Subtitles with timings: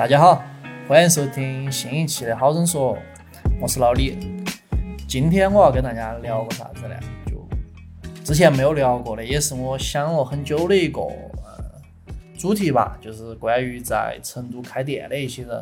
[0.00, 0.42] 大家好，
[0.88, 2.96] 欢迎收听新一期的好生说，
[3.60, 4.16] 我是老李。
[5.06, 6.98] 今天我要跟大家聊个啥子呢？
[7.26, 7.46] 就
[8.24, 11.82] 之前没有聊过的，也是我想了很久的一个呃
[12.38, 15.58] 主题吧，就是关于在成都开店的一些人。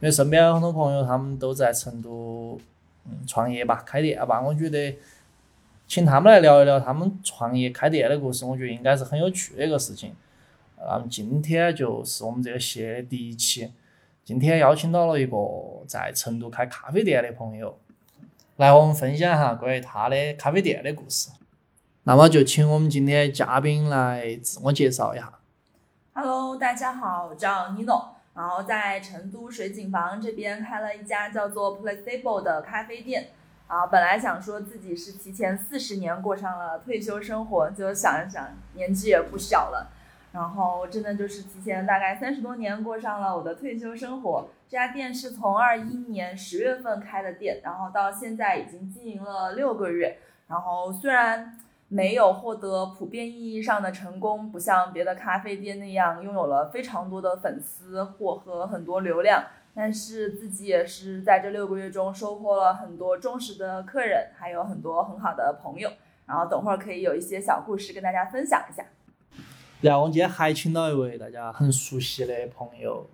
[0.00, 2.60] 因为身边有很多朋友，他们都在成都
[3.06, 4.38] 嗯创业吧，开店吧。
[4.38, 4.98] 我觉得
[5.86, 10.12] 请他们来聊一聊他们创业开店的故事，我觉得应该是很有趣的一个事情。
[10.76, 13.70] 那么今天就是我们这个系列的第一期。
[14.28, 15.38] 今天邀请到了一个
[15.86, 17.78] 在成都开咖啡店的朋友，
[18.56, 21.30] 来和我们分享一下关于他的咖啡店的故事。
[22.02, 25.32] 那么就请我们今天嘉宾来自我介绍一下。
[26.12, 33.28] Hello，大家好，我叫 Nino，然后在成都水景房这边开了一家叫做 Placebo 的咖啡店。
[33.66, 39.90] 啊，本来想说自己是提前四十年过上了退休生活，就想一想年纪也不小了，
[40.32, 44.48] 然后真的就是提前大概三十多年过上了我的退休生活。
[44.68, 50.18] 这家店是从二一年十月份开的店，然后到现在已经经营了六个月。
[50.46, 59.42] 然后虽然没有获得普遍意义上的成功，不像别的咖啡店那样拥有了非常多的粉丝或和很多流量，
[59.74, 65.90] 但是自己也是在这六个月中收获了很多忠实的客人，还有很多很好的朋友。
[66.26, 68.84] 然后等会儿可以有一些小故事跟大家分享一下。
[69.80, 73.08] 然后我们今天还请到一位大家很熟悉的朋友，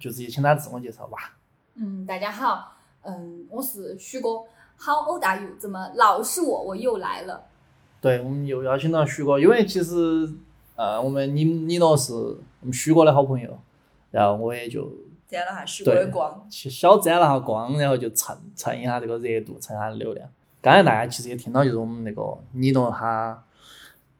[0.00, 1.36] 就直接请他自我介绍吧。
[1.74, 4.28] 嗯，大家好，嗯，我是许哥
[4.78, 5.50] ，How old are you？
[5.58, 7.44] 怎么老是我，我又来了。
[8.00, 9.94] 对，我们又邀请到许哥，因为其实
[10.74, 13.58] 呃，我们你你诺是我们许哥的好朋友，
[14.10, 14.90] 然后我也就
[15.28, 20.26] 沾了下许哥的光，去小沾了下光，然后就蹭蹭一下这个热度，蹭下流量。
[20.62, 23.44] 刚才大家其实也听到，就是我们那个你诺他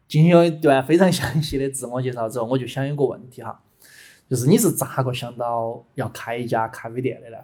[0.09, 3.61] 进行了一段非常详细的自我介绍之后，我就想有个问题哈，
[4.31, 7.39] 就是你是咋个想到要开一家咖啡店的呢？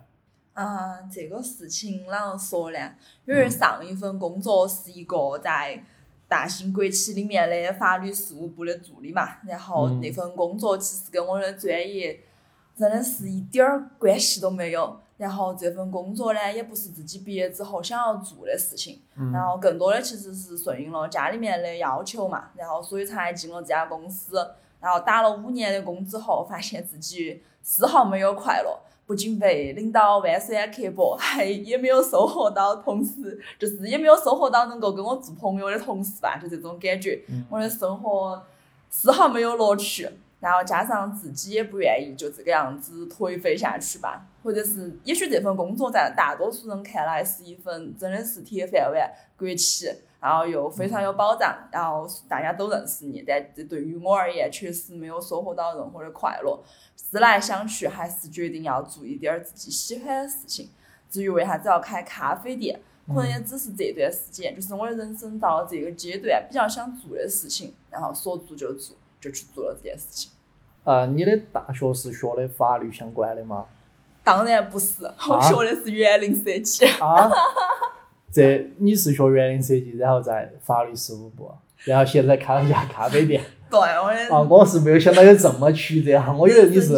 [0.55, 2.79] 啊，这个事情啷个说呢？
[3.25, 5.83] 因为上一份工作是一个在
[6.29, 12.21] 大型国企里面的法律事务部的助理嘛，然后嗯那份工作其实跟我的专业
[12.77, 15.01] 真的是一点儿关系都没有。
[15.23, 19.01] 然后这份工作呢，也不是自己毕业之后想要做的事情，
[19.33, 24.45] 然后更多的其实是顺应了家里面的要求嘛，然后所以才进了这家公司。
[24.81, 37.23] 然后打了五年的工之后，发现自己丝毫没有快乐，不仅被领导弯酸刻薄，还也没有收获到同事，就是也没有收获到能够跟我做朋友的同事吧，就这种感觉。
[37.29, 38.43] 嗯我的生活
[38.91, 40.09] 丝毫没有乐趣，
[40.43, 49.89] 然后加上自己也不愿意就这个样子颓废下去吧，或者是也许这份工作在大多数人看来是一份真的是铁饭碗国企，
[50.21, 56.61] 然后又非常有保障，然后大家都认识你，但这对于我而言确实没有收获到任何的快乐。
[56.97, 60.71] 思来想去，还是决定要做一点儿自己喜欢的事情。
[61.09, 70.33] 至于为啥子要开咖啡店，可能也只是这段时间，就是我的人生到了这个阶段，比较想做的事情，然后说做就做，就去做了这件事情。
[70.85, 73.67] 呃，你的大学是学的法律相关的吗？
[74.25, 76.85] 当然不是，我学的是园林设计。
[77.01, 77.31] 啊，
[78.33, 81.51] 这你是学园林设计，然后在法律事务部，
[81.85, 83.43] 然后现在开了一家咖啡店。
[83.71, 86.95] 对，我的啊，我是没有想到有这么曲折哈，我以为你是。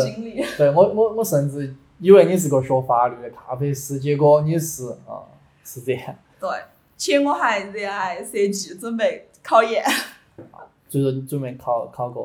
[0.57, 5.23] 对我我我甚至以为你是个学法律的咖啡师，结果你是啊
[5.65, 6.49] 是这样，对，
[6.97, 9.85] 且我还热爱设计，准备考研。
[10.95, 12.21] 所以说你准备考考个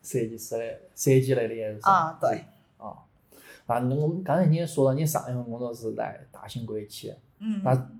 [0.00, 2.44] 设计师的设计类的研究生啊，对，
[2.78, 2.94] 啊。
[3.66, 7.90] 那我们刚才你也说了，你上一份工作是在大型国企，嗯，那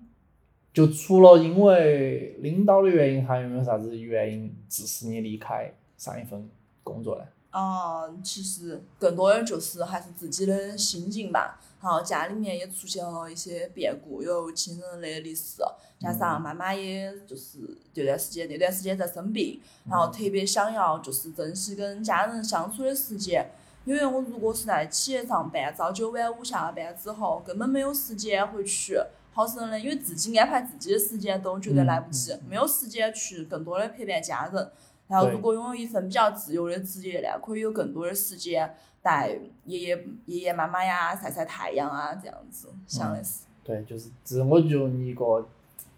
[0.73, 6.49] 就除了因为领导的原因，还有没有啥子原因致使你离开上一份
[6.85, 7.25] 工作呢？
[7.51, 11.61] 啊、其实更多的就是还是自己的心境吧。
[11.83, 15.61] 然后家里面也出现了一些变故，有亲人的离世，
[15.99, 17.59] 加上妈妈也就是
[17.93, 23.51] 这段时间那段时间在生病，然后特别想要就是珍惜跟家人相处的时间。
[23.85, 28.97] 因为我如果是在企业上班，朝九晚五下了班之后，根本没有时间回去
[29.33, 34.71] 好生的，因为自己安排自己的时间都觉得来不及，没有时间去更多的陪伴家人。
[35.13, 39.29] 然后，如果拥有一份比较自由的职业呢，可以有更多的时间带
[39.67, 43.45] 爷爷、爷爷妈妈呀、晒晒太阳啊，这样子想的是。
[43.63, 45.47] 对，就是这我就用一个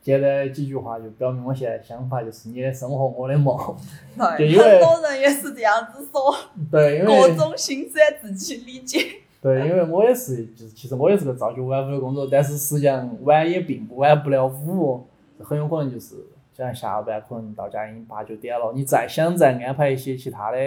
[0.02, 3.56] 简单的几句话就表明我现在想法，就是你的生活我的梦。
[4.18, 6.34] 就对，因为很多人也是这样子说，
[6.68, 9.20] 对，因各种心酸自己理解。
[9.40, 15.06] 对，因为我也是，就是其实我也是个朝九晚五的工作，但是实际上晚也并不晚不了五，
[15.38, 16.16] 很有可能就是
[16.56, 20.58] 像下班可能到家已经八九点了，你再想再安排一些其他的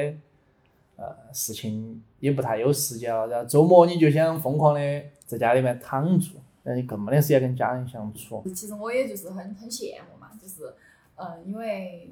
[0.97, 4.81] 呃事情也不太有时间了，然后周末你就想疯狂的
[5.25, 8.43] 在家里面躺住，那你更没得时间跟家人相处。
[8.53, 10.73] 其实我也就是很很羡慕嘛，就是
[11.15, 12.09] 嗯、呃因为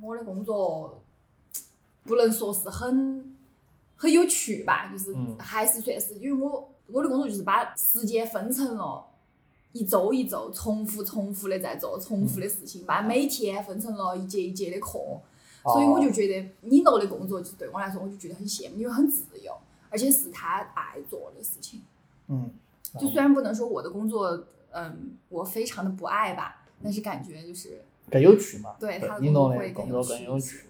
[0.00, 1.02] 我的工作
[2.04, 3.36] 不能说是很
[3.96, 9.04] 很有趣吧，就是嗯还是算是因为我我的工作就是把时间分成了。
[9.72, 14.98] 一周一周重复重复的在做重复的事情，把每天分成了一节一节的课，
[15.62, 19.52] 所以我就觉得你诺的工作，就对我来说，我就觉得很羡慕，因为很自由，
[19.90, 21.82] 而且是他爱做的事情。
[22.28, 22.50] 嗯，
[22.98, 28.74] 就虽然不能说我的工作，嗯，我非常的不爱吧，但是感觉就是更有趣嘛。
[28.80, 30.64] 对他的工作会的工作更有趣。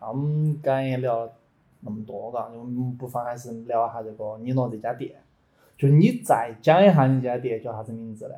[0.00, 1.32] 那我们刚才也聊了
[1.80, 5.16] 那么多，嘎，我们不妨还是聊一下这个你诺这家店。
[5.76, 8.34] 就你再讲一下你这家店叫啥子名字呢？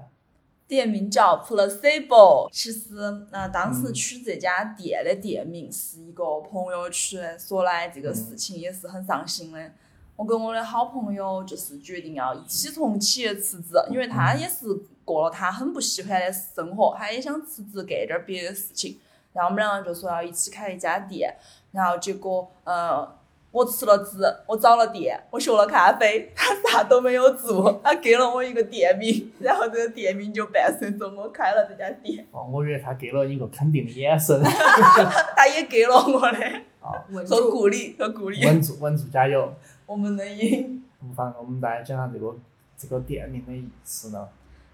[0.68, 2.48] 店名叫 Placebo。
[2.50, 2.96] 其实，
[3.30, 9.72] 呃，当时嗯取这家店的店名是一个朋友取的，说来这个事嗯情也是很伤心的。
[10.16, 14.66] 我跟我的好朋友就是决定要一起从企业辞职，因为他也是
[15.04, 18.98] 过了他很不喜欢的生活，他也想辞职干点儿别的事情。
[19.34, 21.36] 然后我们两个就说要一起开一家店，
[21.72, 23.06] 然后结果，呃，
[23.50, 34.38] 我吃了职，我找了店，我学了咖啡，他啥都没有做，他给了我一个店名，然后这个店名就伴随着我开了这家店，哦，我以为他给了你一个肯定的眼神，
[35.34, 36.38] 他也给了我的
[36.80, 37.50] 啊稳住。
[37.50, 39.52] 鼓励和鼓励，稳住，稳住，加油！
[39.86, 40.82] 我们能赢。
[40.98, 42.34] 不妨我们再讲下这个
[42.76, 44.28] 这个店名的意思呢。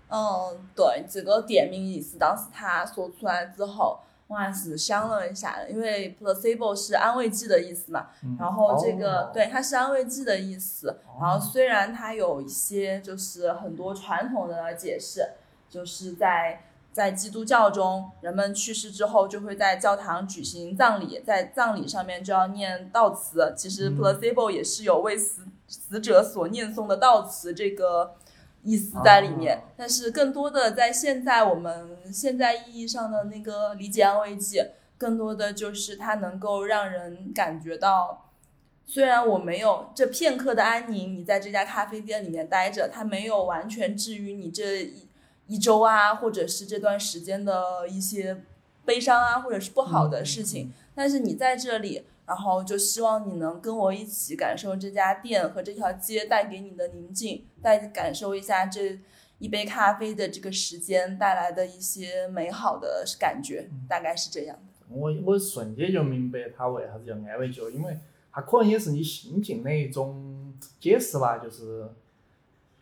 [0.08, 4.00] 嗯，对，这个店名意思，当时他说出来之后，
[4.52, 8.36] 是想了一下，因为 placebo 是安慰剂的意思嘛，嗯。
[8.38, 9.30] 然后这个、哦。
[9.34, 15.30] 对它是安慰剂的意思，然后虽然它有一些就是很多传统的解释，
[15.68, 23.52] 就是在在基督教中，人们去世之后就会在教堂举行葬礼，在葬礼上面就要念悼词。
[23.56, 23.98] 其实嗯。
[23.98, 28.14] Placebo 也是有为死死者所念诵的悼词这个
[28.62, 34.62] 意思在里面，哦但是更多的在现在我们现在意义上的那个理解安慰剂，
[34.96, 38.28] 更多的就是它能够让人感觉到。
[38.84, 45.06] 虽然我没有这片刻的安宁，你在这家咖啡店里面待着，它没有完全治愈你这一
[45.46, 48.42] 一周啊，或者是这段时间的一些
[48.84, 50.72] 悲伤啊，或者是不好的事情。
[50.94, 58.98] 但是你在这里，然后就希望你能跟我一起感受这家店和这条街带给你的宁静，再感受一下这
[59.38, 64.86] 一杯咖啡的这个时间带来的一些美好的感觉，大概是这样的。
[64.88, 67.98] 我我瞬间就明白他为啥子叫安慰剂了，因为
[68.32, 71.86] 他可能也是你心境的一种解释吧，就是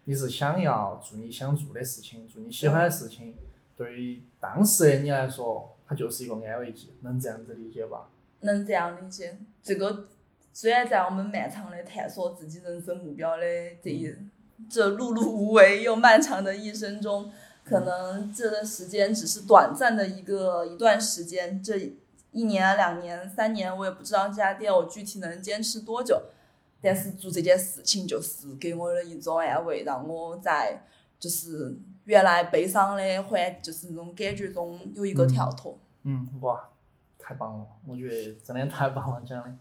[0.05, 3.35] 你是想要做你想做的事情，做你喜欢的事情，
[3.77, 8.09] 对于当时的你来说，它就是一个安慰剂，能这样子理解吧？
[8.41, 9.39] 能这样理解。
[9.63, 10.09] 这个
[10.53, 13.43] 虽然在我们漫长的探索自己人生目标的
[13.83, 14.15] 这一
[14.69, 17.33] 这碌碌无为又漫长的一生中，
[17.65, 21.77] 可能这段时间只是短暂的一个一段时间，这
[22.33, 26.23] 一年、两年、三年，我也不知道这家店我具体能坚持多久。
[26.83, 30.83] 但是做这件事情就是给我的一种安慰，让我在
[31.19, 35.79] 就是原来悲伤的环，就是那种感觉中有一个跳脱。
[36.05, 36.71] 嗯，哇，
[37.31, 37.67] 太棒了！
[37.87, 39.55] 我觉得真的太棒了，讲的。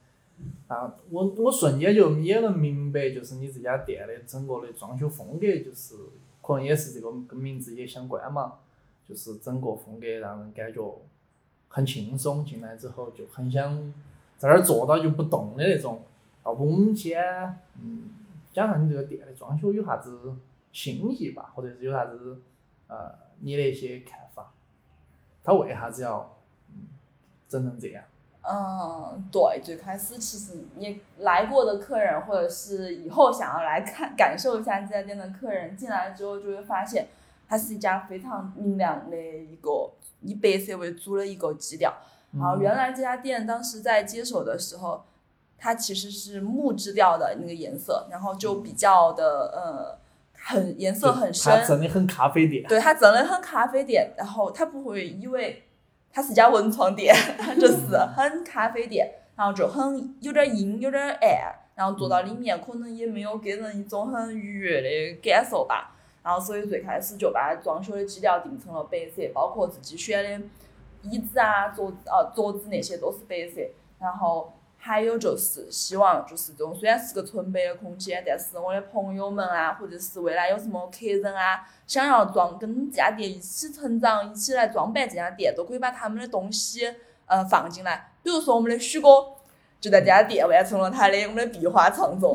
[0.68, 5.94] 啊，我我瞬间就也能明白，就是你这家店的整个的装修风格，就是
[6.42, 8.56] 可能也是这个跟名字也相关嘛，
[9.08, 10.82] 就是整个风格让人感觉
[11.68, 13.94] 很轻松，进来之后就很想
[14.40, 16.02] 在那儿坐到就不动的那种。
[16.44, 17.22] 要不我们先
[17.80, 18.10] 嗯
[18.52, 20.34] 讲下你这个店的装修有啥子
[20.72, 22.42] 新意吧，或者是有啥子
[22.88, 24.52] 呃你的一些看法？
[25.44, 26.38] 他为啥子要
[27.50, 28.03] 嗯整成这样？
[28.41, 37.08] 嗯，对，最开始其实你来过的客人，或者是以后想要来看感受一下这家店的客人，进来之后就会发现，
[37.48, 39.91] 它是一家非常明亮的一个
[40.22, 41.94] 以白色为主的一个基调。
[42.32, 45.03] 然后原来这家店当时在接手的时候，
[45.58, 50.00] 它其实是木质调的那个颜色，然后就比较的呃
[50.34, 52.63] 很颜色很深，它真的很咖啡店。
[52.68, 55.63] 对，它真的很咖啡店，然后它不会以为
[56.12, 57.16] 它是家文创店，
[57.60, 65.96] 就 是很咖啡店，然后就很有点阴，有点暗，然后坐到里面可能也没有给人一种很愉悦的感受吧。
[66.24, 70.46] 然后所以最开始就把装修的基调定成了白色，包括自己选的
[71.04, 73.62] 椅子啊、桌子啊、桌子那些都是白色，
[74.00, 74.54] 然后。
[74.82, 86.96] 还有就是希望就是这种虽然是个纯白的空间，但是我的朋友们啊，或者是未来有什么客人啊，想要装跟这家店一起成长，一起来装扮这家店，都可以把他们的东西
[87.26, 88.12] 呃放进来。
[88.24, 89.08] 比如说我们的许哥，
[89.82, 92.34] 就在这家店完成了他的我们的壁画创作。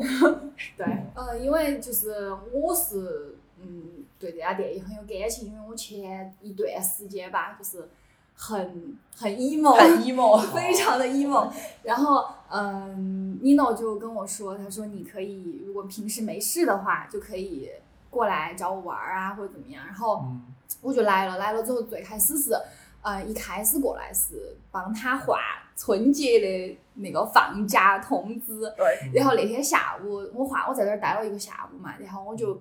[0.77, 0.85] 对，
[1.15, 7.89] 呃，因为就是我是嗯对这家店也很有感情，因为我前一段时间吧，就是
[8.35, 11.51] 很很 emo，很 emo， 非常的 emo。
[11.83, 17.69] 然后嗯，Nino 就跟我说，他说你可以如果平时没事的话，就可以
[18.09, 19.85] 过来找我玩儿啊，或者怎么样。
[19.85, 20.41] 然后嗯。
[20.81, 22.51] 我就来了，来了之后最开始是，
[23.01, 25.39] 呃，一开始过来是帮他画
[25.75, 32.59] 春节的那个放假通知，对，然后那天下午我画，我在那儿待了一个下午嘛，然后我就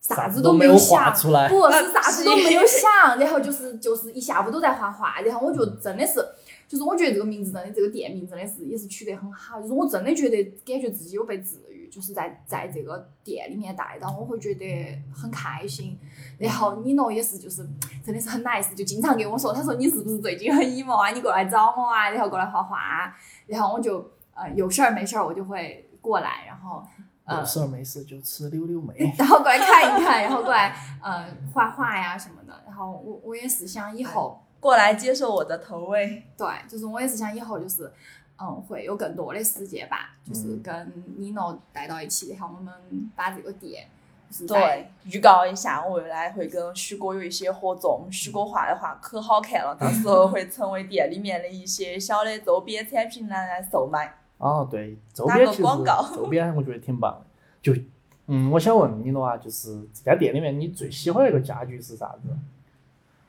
[0.00, 1.48] 啥啥子都没有想，出来。
[1.48, 6.24] 不是 啥子都没有想，然后就是就是一下午都在画画，然后我就真的是，
[6.68, 15.98] 就是我觉得这个名字真的，这个店名真的是也是取得很好，就是我真的觉得感觉自己有被治愈，就是在在这个店里面待到，我会觉得很开心。
[16.38, 17.66] 然后你诺也是，就是
[18.04, 21.10] 真的是很 nice，就经常给我说，他说你是不是最近很 emo 啊？
[21.10, 26.84] 你过来找我啊，然后过来画画啊，然后我就呃有事儿没事儿我就会过来，然后
[27.24, 28.94] 呃有事儿没事就吃溜溜梅。
[29.16, 32.62] 然后过来看一看，然后过来呃画画呀什么的。
[32.66, 36.22] 然后我我也是想以后，过来接受我的投喂。
[36.36, 37.92] 对，就是我也是想以后就是
[38.40, 42.72] 嗯会有更多的时间吧，就是嗯跟 Nino 待到一起，然后我们
[43.16, 43.88] 把这个店
[44.46, 48.06] 对，预告一下，我未来会跟许哥有一些合作。
[48.10, 54.18] 许哥画的画可好看了，到时候会成为店里面的一些小的周边产品拿来售卖。
[54.36, 57.26] 哦，对，周打个边其实广告周边我觉得挺棒的。
[57.62, 57.72] 就，
[58.26, 62.28] 嗯，我想问你的话，就是这家店里面你最喜欢的一个家具是啥子？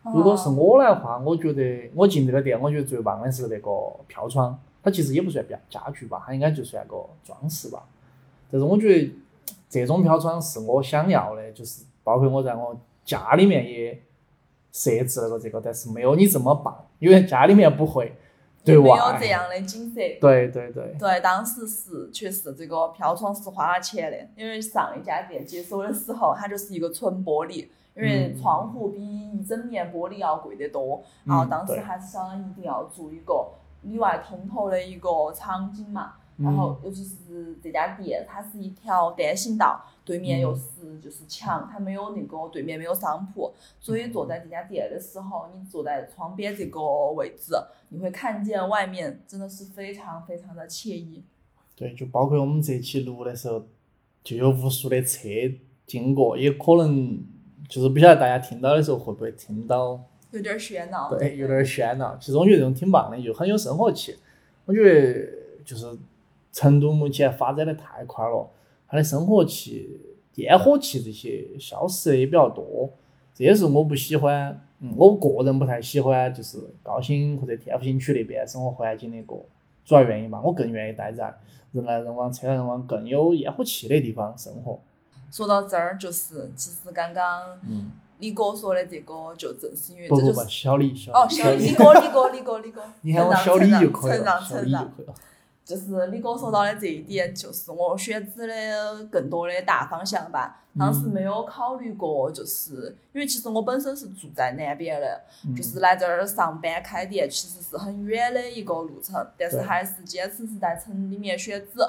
[0.03, 3.69] 如果是我来话，我觉得我进这个店，我觉得最棒的是那个
[4.07, 7.83] 飘窗，它其实也不算家家具吧，它应该就算个装饰吧。
[8.49, 9.13] 但是我觉得
[9.69, 14.01] 这种飘窗是我想要的，就是包括我在我家里面也
[14.71, 18.15] 设置了个这个，但是没有你这么棒，因为家里面不会
[18.63, 19.03] 对没有。
[19.19, 19.99] 这样的景色。
[20.21, 28.41] 对对对，对，当时是确实这个飘窗是花了钱的，因为上一家店接手的时候，它就是一个纯玻璃，因为嗯。
[28.41, 33.51] 窗户比一整面玻璃要贵得多，然后当时还是想一定要做一个
[33.83, 36.13] 里外通透的一个场景嘛。
[36.37, 46.79] 然嗯后尤其是这家店，它是一条单行道，对面嗯又是就是墙，它没有那个对面没有商铺，所以坐在这家店的时候，你坐在窗边这个
[47.11, 47.53] 位置，
[47.89, 51.25] 你会看见外面真的是非常非常的惬意。
[51.75, 53.61] 对，就包括我们这期录的时候，
[54.23, 55.27] 就有无数的车
[55.85, 57.21] 经过，也可能
[57.69, 61.15] 就是不晓得大家听到的时候会不会听到，有点喧闹。
[61.15, 62.17] 对，有点喧闹。
[62.19, 64.15] 其实我觉得这种挺棒的，就很有生活气。
[64.65, 65.29] 我觉得
[65.63, 65.85] 就是
[66.51, 68.49] 成都目前发展的太快了，
[68.87, 69.99] 它的生活气、
[70.35, 72.89] 烟火气这些消失的也比较多，
[73.35, 79.35] 这也是我不喜欢，嗯，我个人不太喜欢，就是高新或者天府新区那边生活环境的一个
[79.85, 80.41] 主要原因吧。
[80.43, 81.33] 我更愿意待在
[81.71, 84.79] 人来人往、车来人往更有烟火气的地方生活。
[85.31, 95.13] 说到这儿，就是其实刚刚嗯，李哥说的这个，就正是因为这就是小李，小哦，李，小李哥，李哥，李哥，李哥， 你喊我承小李让就可以了，
[95.63, 100.63] 就是李哥说到的这一点，就是我选址的更多的大方向吧。
[100.77, 111.79] 当时没有考虑过，就是因为其实我本身是住在南边的，嗯就是来这儿上班开店，其实是很远的一个路程，但是对还是坚持是在城里面选址。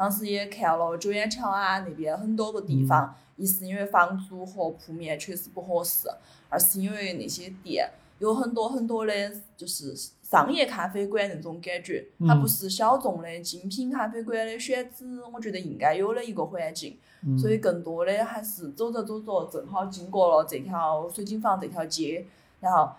[0.00, 6.08] 当时也看了九眼桥啊那边很多个地方，一是因为房租和铺面确实不合适，
[6.48, 7.86] 二是因为那些店
[8.18, 9.12] 有很多很多的，
[9.58, 16.96] 就是商业咖啡馆那种感觉，它不是小众的精品咖啡馆的选址，我觉得应该有的一个环境。
[17.38, 22.24] 所以更多的还是走着走着，正好经过了这条水晶坊这条街，
[22.60, 22.90] 然后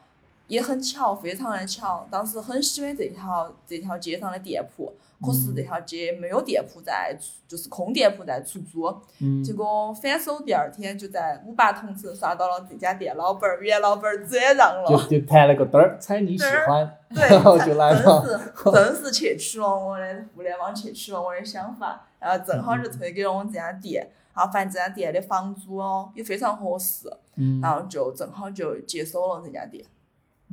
[0.45, 2.07] 也很巧，非常的巧。
[2.11, 8.87] 当时很喜欢这条这条街上的店铺，可是这条街没有店铺在出，就是空店铺在出租。
[9.19, 14.85] 嗯结果反手第二天就在五八同城刷到了这家店老板儿，原老板儿转让了。
[14.89, 18.21] 就就谈了个灯儿，猜你喜欢，对， 然后就来了。
[18.25, 29.85] 真是真是窃取了我的互联网，窃取了我的想法，然后正好就推给了我这家店，然后发现这家店的房租哦也非常合适，嗯然后就正好就接手了这家店。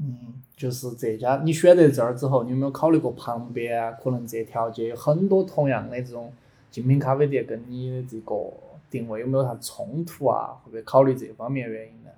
[0.00, 3.90] 嗯，就是这家，你选择这儿之后，你有没有考虑过旁边啊？
[3.93, 6.33] 可能这条街有很多同样的这种
[6.71, 8.35] 精品咖啡店，跟你的这个
[8.90, 10.57] 定位有没有啥冲突啊？
[10.62, 12.11] 会不会考虑这方面原因呢？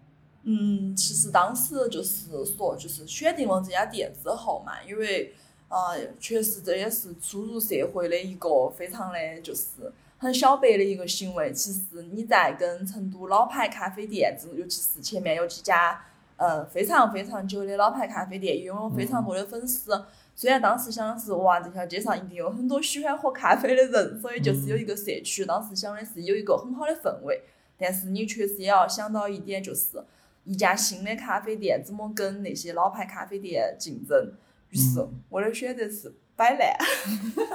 [0.43, 5.33] 嗯，其实当时就是说，就是选定了这家店之后嘛，因为
[5.69, 11.53] 呃，确实这也是初入社会的一个非常的就是很小白的一个行为。
[11.53, 16.03] 其实你在跟成都老牌咖啡店，这尤其是前面有几家
[16.41, 19.93] 嗯非常非常久的老牌咖啡店，拥有非常多的粉丝。
[20.35, 25.45] 虽然当时想的是哇，这条街上一定有很多喜欢喝咖啡的人，所以就是有一个社区。
[25.45, 27.43] 当时想的是有一个很好的氛围，
[27.79, 30.03] 但是你确实也要想到一点，就是
[30.45, 34.33] 一家新的咖啡店怎么跟那些老牌咖啡店竞争。
[34.71, 36.75] 于是我的选择是摆烂，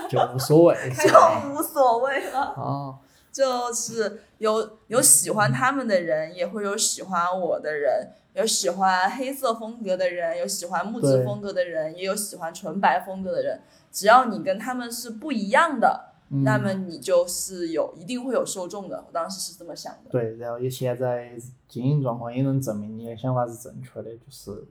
[0.08, 2.40] 就无所谓， 就无所谓了。
[2.40, 3.00] 啊，
[3.36, 13.60] 就是有有喜欢他们的人，也会有喜欢我的人，有喜欢黑色风格的人，有喜欢木质风格的人，也有喜欢纯白风格的人。
[13.92, 19.04] 只要你跟他们是不一样的，嗯那么你就是有一定会有受众的。
[19.06, 20.10] 我当时是这么想的。
[20.10, 21.34] 对，然后也现在
[21.68, 24.64] 经营状况也能证明你的想法是正确的，就是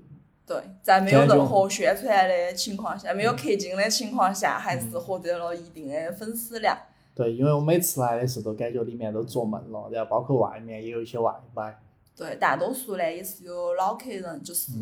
[0.47, 6.79] 对，在没有任何宣传的情况下，没有氪金的情况下，还是获得了一定的粉丝量。
[7.15, 11.79] 对，因为我每次来的时候都感觉里面都坐满了，然后包括外面也有一些外卖，
[12.17, 14.73] 对，大多数呢也是有老客人，就是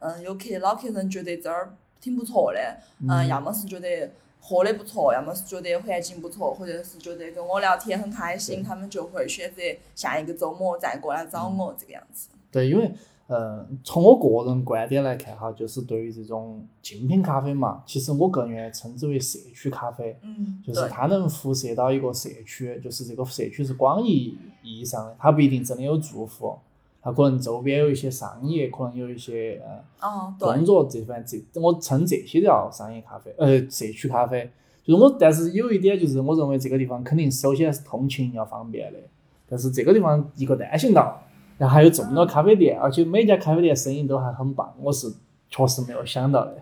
[0.00, 2.76] 嗯，有客老客人觉得这儿挺不错的，
[3.08, 9.62] 嗯，要么是觉得喝的不错，要么是觉得环境不错，或者是觉得跟我聊天很开心，他们就会选择
[9.94, 12.28] 下一个周末再过来找我这个样子。
[12.52, 12.92] 对，因为
[13.28, 26.54] 呃，从我个人观点来看哈，就是对于这种精品咖啡嘛，其实我更愿意称之为社区咖啡，嗯，就是，它能辐射到一个社区，就是这个社区是广义意义上的，它不一定真的有住户，
[27.02, 34.50] 它可能周边有一些商业，可能有一些呃哦，工对，作这方这，我称这些叫商业咖啡，呃，社区咖啡。
[34.82, 38.98] 就是我，但是有一点就是，我认为这个地方肯定首先是通勤要方便的，
[39.46, 41.22] 但是这个地方一个单行道，
[41.58, 45.12] 然后还有这么多咖啡店，而且每家咖啡店生意都还很棒，我是
[45.50, 46.56] 确实没有想到的。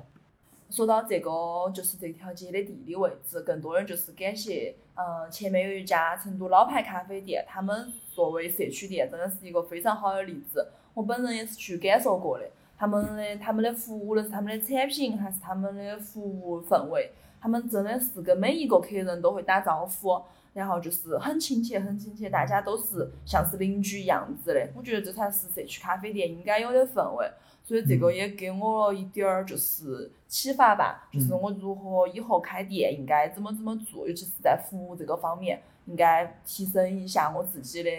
[0.68, 1.30] 说到这个，
[1.72, 10.66] 就是这条街的地理位置，更多人就是感谢，嗯，前面有一家成都老牌咖啡店，他们作为社区店，真的是一个非常好的例子。
[10.94, 20.20] 我本人也是去感受过的，他们的他们的服务，无论是他们的产品还是他们的服务氛围，他们真的是跟每一个客人都会打招呼，
[20.56, 24.70] 然后就是很亲切，很亲切，大家都是像是邻居一样子的。
[24.74, 27.30] 我觉得这才是社区咖啡店应该有的氛围。
[27.62, 37.90] 所以这个也给我了一点儿就是启发吧，就是我如何以后开店应该怎么怎么做，尤其是在服务这个方面，应该提升一下我自己的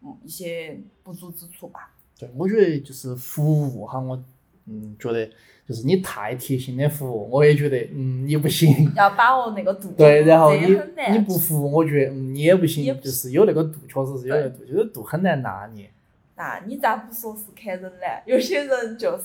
[0.00, 1.92] 嗯一些不足之处吧。
[2.18, 4.24] 对，我觉得就是服务哈，我
[4.64, 5.28] 嗯觉得
[5.68, 8.92] 就是你太贴心的服务，我也觉得嗯你不行。
[8.96, 10.78] 要把握那个度，对，然后你
[11.10, 15.90] 你不服务，我觉得嗯你也不行，不就是有那个度，确实是有那个度，就是度很难拿捏。
[16.36, 18.06] 那你咋不说是看人呢？
[18.26, 19.24] 有些人就是，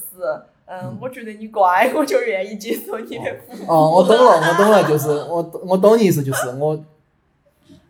[0.65, 3.71] 嗯，我觉得你乖， 我就愿意接受你的服务。
[3.71, 6.81] 哦，我懂了，我懂了， 就是我我懂你意思，就是我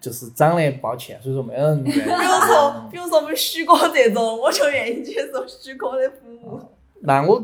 [0.01, 1.83] 就是长得抱歉，所以说没人。
[1.83, 6.59] 比如说，比如说我们许哥这种，我就愿意接受许哥的服务。
[7.01, 7.43] 那我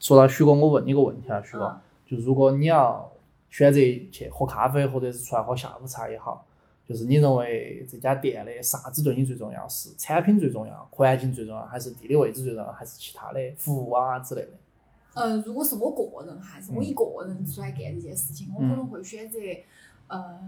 [0.00, 3.10] 说到徐哥，我问你个问题啊，徐哥嗯，就如果你要
[3.50, 3.78] 选择
[4.10, 6.46] 去喝咖啡，或者是出来喝下午茶也好，
[6.86, 9.68] 就是你认为这家店的啥子对你最重要？
[9.68, 14.50] 是产品最重要，环境最重要，还是地理位置最重要，还是其他的服务啊之类的？
[15.14, 19.38] 呃，如果是我个人，还是我一个人出来干这件事情，我可能会选择，
[20.06, 20.38] 呃，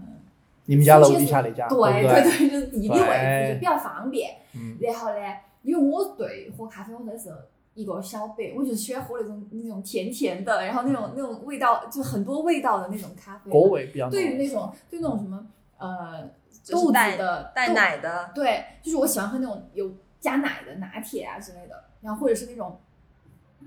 [0.65, 2.23] 你们家楼底下那家，对对？
[2.23, 4.37] 对，就是地理位置就比较方便。
[4.55, 5.19] 嗯，然后呢，
[5.61, 7.29] 因为我对喝咖啡我真的是
[7.75, 13.51] 一个小白，我就喜欢喝那种那种甜甜的，然后那种那种味道就很多味道的那种咖啡。
[13.51, 14.11] 果味比较浓。
[14.11, 15.45] 对于那种对那种什么
[15.77, 22.79] 呃豆子就是带的带奶的，对，就是我喜欢喝那种有加奶的拿铁啊之类的，然后或者是那种，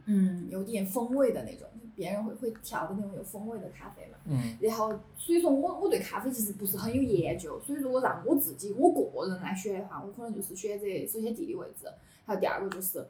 [0.06, 4.16] 嗯，有点风味的那种，别人会会调的那种有风味的咖啡嘛。
[4.24, 11.86] 嗯然后，所以说我我对咖啡其实不是很有研究，所以如果让我自己我个人来选的话，我可能就是选择首先地理位置，
[12.24, 13.06] 还有第二个就是。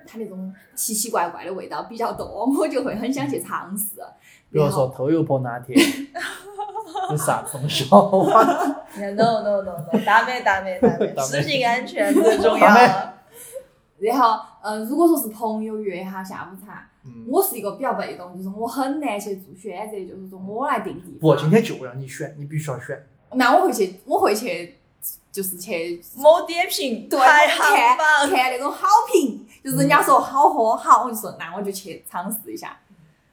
[0.00, 3.86] 呃它那种奇奇怪怪的味道比较多，我就会很想去尝试。
[4.50, 5.76] 比如说偷油婆拿铁，
[7.10, 8.42] 有啥子笑话
[8.96, 12.68] ？no no no no，大美大美大美，食品安全最重要。
[14.00, 22.98] 然后，呃，如果说是朋友约哈下午茶，嗯，我是一个比较被动，就是我很难去做选择，就是说我来定地不，今天就让你选，你必须要选。
[23.34, 24.78] 那我会去，我会去，
[25.30, 32.78] 就是去某点评对排行看榜，看那种好评，就是人家说好喝好，我就说那我就去尝试一下。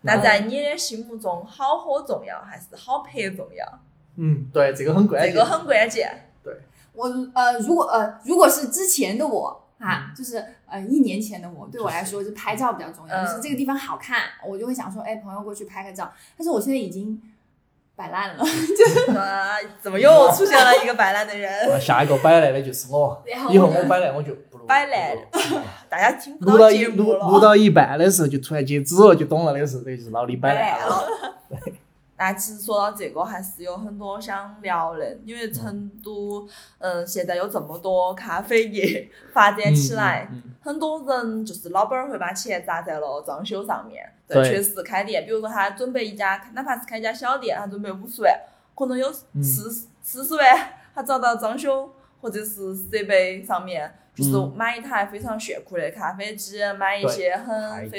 [0.01, 3.79] 那在你的心目中，好喝重要还是好拍重要？
[4.15, 5.33] 嗯，对，这个很关键。
[5.33, 6.29] 这个很关键。
[6.43, 6.53] 对
[6.93, 16.11] 我呃，如果呃，如果是之前的我啊，嗯就是呃一年前的我，对我来说就拍照比较重要，嗯就是这个地方好看，我就会想说，哎，朋友过去拍个照。
[16.37, 17.21] 但是我现在已经
[17.97, 18.43] 摆烂了。
[18.45, 21.51] 就啊，怎么又出现了一个摆烂的人？
[21.73, 25.17] 啊下一个摆烂的就是我以后我摆烂我就不录摆烂
[25.89, 30.87] 大家听不录到一录录，到一半的时候就突然截止了，就懂了，那个是那就是老李摆烂了。
[30.87, 31.07] 了。
[32.19, 36.47] 那其实说到这个，还是有很多想聊的，因为成都，
[36.79, 44.03] 嗯，现在有这么多咖啡业发展起来，嗯嗯嗯很多人就是老板儿会把钱砸在了装修上面。
[44.27, 48.37] 对确实开店，比如说他准备一家，哪怕是开一家小店，他准备五十万，
[48.75, 57.89] 可能有嗯四四十万，他找到装修或者是设备上面，就是嗯买一台非常炫酷的咖啡机，买一些很。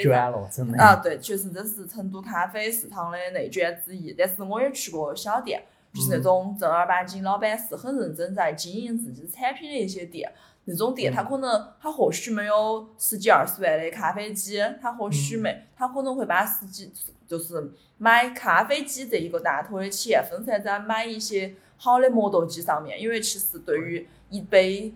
[0.77, 4.13] 啊，对，确实这是成都咖啡市场的内卷之一。
[4.17, 5.63] 但是我也去过小店，
[5.93, 10.31] 就是那种正儿八经老板是很认真在经营自己产品的一些店。
[10.69, 12.87] 那种店，它可能它或许没有？
[12.97, 16.91] 十几二十万的咖啡机，它或许没，它可能会把十几
[17.27, 24.93] 就是买咖啡机这一个大头的钱分散在买一些好的磨豆机上面，因为其实对于一杯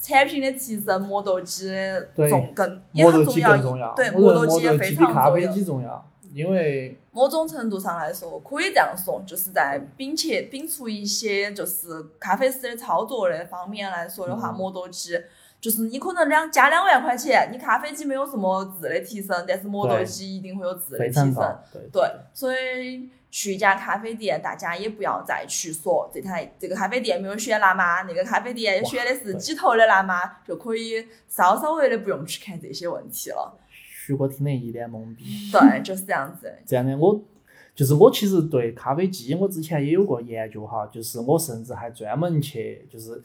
[0.00, 1.68] 产品的提升，磨豆机
[2.14, 3.38] 对重更也很重
[3.78, 5.52] 要对，磨豆机也非常咖啡重要。
[5.52, 15.20] 机重要，因为某种程度上来说，可以这样说，就是在摒弃摒除一些就是咖啡师的操作的方面来说的话，嗯磨豆机
[15.60, 21.34] 就是你可能两加两万块钱，你咖啡机没有什么质的提升，但是磨豆机一定会有质的提升。
[21.92, 33.58] 对，所以去一家咖啡店，大家也不要再去说这台这个咖啡店没有选辣妈，那个咖啡店选的是几头的辣妈，就可以稍稍微的不用去看这些问题了。
[34.08, 35.24] 徐哥听得一脸懵逼。
[35.52, 36.50] 对，就是这样子。
[36.64, 37.22] 这样的，我
[37.74, 43.22] 就是我其实对咖啡机，我之前也有过研究哈，就是我甚至还专门去就是，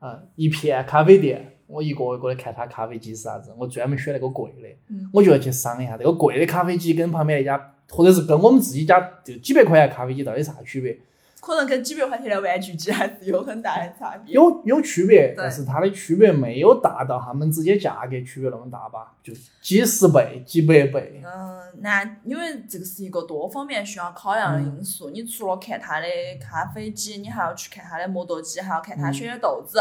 [0.00, 10.96] 嗯，一片咖啡店，我一个一个的看它咖啡机是啥子，我专门选那个贵的，嗯我就要去商一下这个贵的咖啡机跟旁边那家，或者是跟我们自己家就几百块钱咖啡机到底啥区别？
[11.44, 14.32] 可能跟几百块钱的玩具机还是有很大的差别。
[14.32, 19.14] 有有区别，但是它的区别没有大到他们之间价格区别那么大吧？
[19.22, 21.22] 就几十倍、几百倍。
[21.22, 25.10] 嗯，那因为这个是一个多方面需要考量的因素。
[25.10, 26.06] 你除了看它的
[26.40, 29.78] 咖啡机，你还要去看它的磨豆机，还要看它选的豆子，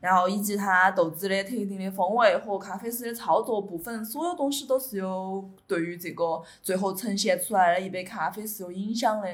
[0.00, 9.28] 然后以及它豆子的特定的风味和咖啡师的操作部分，所有东西都是有对于这个最后呈现出来的一杯咖啡是有影响的。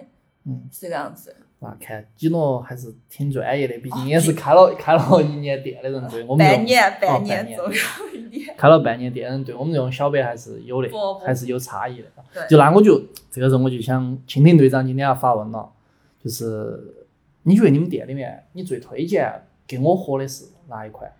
[0.45, 1.35] 嗯，是这个样子。
[1.63, 7.75] 那看基诺还是挺专业的，毕哦竟也是开了开了一年店的人，对我们半年，哦半半年年左右
[8.15, 8.55] 一年。
[8.57, 10.89] 开了半年店的人，对我们这种小白还是有的
[11.25, 12.47] 还是有差异的。
[12.49, 12.99] 就那我就
[13.31, 15.71] 这个时候我就想，蜻蜓队长今天要发问了，
[16.25, 17.07] 就是
[17.43, 19.31] 你觉得你们店里面你最推荐
[19.67, 21.13] 给我喝的是哪一款？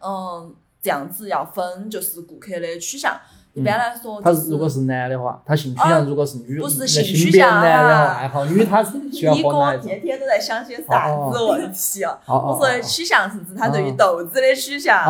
[0.00, 3.16] 嗯，这样子要分就是顾客的取向。
[3.56, 9.82] 一般来说、他就是，如果是男的话，他性取啊向如果是女，不是那性取向啊男的爱好女，他是喜欢一喝奶一种？
[9.82, 12.18] 个天天都在想些啥子问题啊？
[12.26, 15.04] 哦哦我说的取向是指他对于豆子的取向。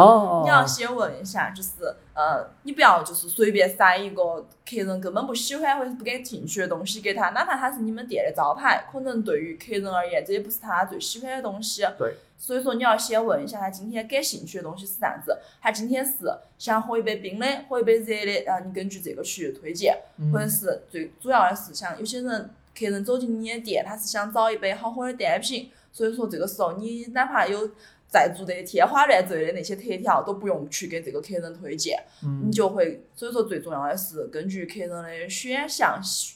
[0.44, 1.70] 你要先问一下，就是
[2.16, 11.87] 呃，你不要就是随便塞一个客人根本不喜欢或者是不感兴趣的东西给他，哪怕他是你们店的招牌，可能对于客人而言，这也不是他最喜欢的东西。
[11.98, 12.14] 对。
[12.38, 16.12] 所以说你要先问一下他今天感兴趣的东西是啥子，他今天是
[16.59, 27.70] 想喝一杯冰的，喝一杯热的，然后你根据这个去推荐，嗯或者是最主要的是像有些人客人走进你的店，他是想找一杯好喝的单品，所以说这个时候你哪怕有
[28.16, 32.46] 再做的天花乱坠的那些特调，都不用去给这个客人推荐，嗯。
[32.46, 36.36] 你就会所以说最重要的是根据客人的选项，喜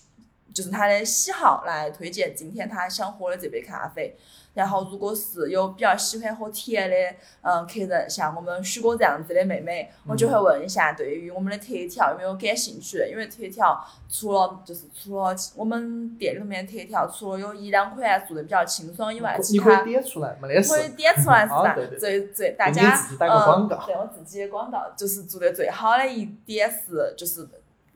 [0.60, 4.14] 就是他的喜好来推荐今天他想喝的这杯咖啡。
[4.52, 6.96] 然后，如果是有比较喜欢喝甜的，
[7.42, 20.82] 嗯，客人像我们许哥这样子的妹妹，我就会问一下对于我们的特调有没有感兴趣，因为特调除了就是除了我们店里面特调，除了有一两款做的比较清爽以外，其你可以他点出来，没得事可。
[20.82, 21.98] 以点出来是啥 啊对对？
[21.98, 27.48] 最最大家嗯，对我自己的广告就是做的最好的一点是就是。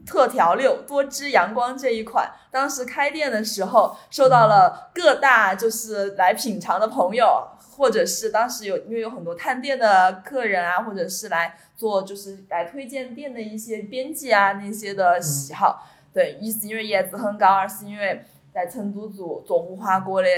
[0.06, 15.86] 特调六多汁阳光这一款，当时开店的时候受到了各大就是来品尝的朋友，或者是当时有因为有很多探店的客人啊，或者是来做就是来推荐店的一些编辑啊那些的喜好。
[16.12, 20.28] 对，一是因为颜值很高，二是因为在成都做做无花果的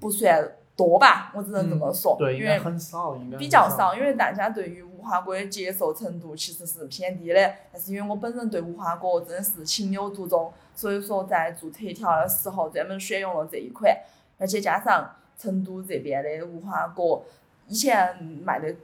[0.00, 7.54] 不算多吧，我只能这么说，对，因为很少，应该比较少，因为大家对于无花果的接受程度其实是偏低的。
[7.72, 13.96] 但是因为我本人对无花果真的是情有独钟，所以说在做特调的时候专门选用了这一款，
[14.36, 17.24] 而且加上成都这边的无花果
[17.68, 18.74] 以前卖的。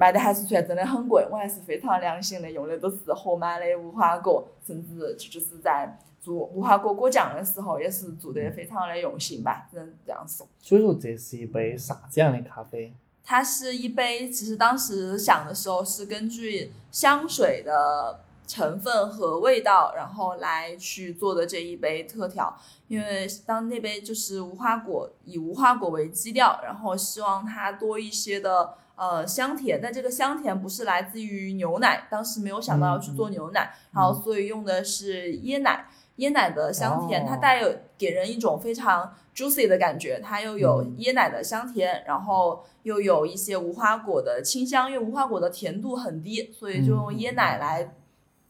[0.00, 10.46] 卖的还是算真的很贵，我还是非常良心的，用的都是盒马的无花果，甚至就是在做无花果果酱的时候，也是做得非常的用心吧，只能这样说。
[10.60, 12.94] 所以说这是一杯啥子样的咖啡？
[13.30, 22.58] 它是一杯，其实当时想的时候是根据香水的成分和味道，然后来去做的这一杯特调。
[22.86, 35.86] 因为当那杯就是无花果，以无花果为基调，然后希望它多一些的呃香甜，但这个香甜不是来自于牛奶，当时没有想到要去做牛奶，然后所以用的是椰奶。
[36.18, 47.94] 椰奶的香甜，它带有给人一种非常 juicy 的感觉，它又有椰奶的香甜，然后又有一些无花果的清香，因为无花果的甜度很低，所以就用椰奶来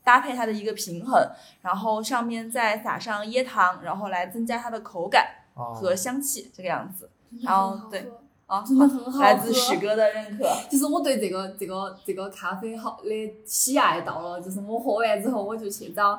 [0.03, 1.23] 搭配它的一个平衡，
[1.61, 5.27] 然后上面再撒上椰糖，然后来增加它的口感
[5.75, 7.11] 和香气，这个样子。
[7.43, 8.11] 然后对，
[8.47, 9.21] 啊，真的很好喝。
[9.21, 10.49] 来自许哥的认可。
[10.71, 16.19] 就是我对这个这个这个咖啡好的喜爱到了，就是我喝完之后我就去找。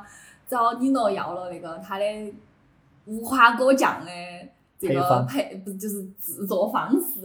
[0.50, 2.06] 找李诺要了那个他的
[3.06, 4.12] 无花果酱的
[4.80, 7.22] 这个配，不就是制作方式，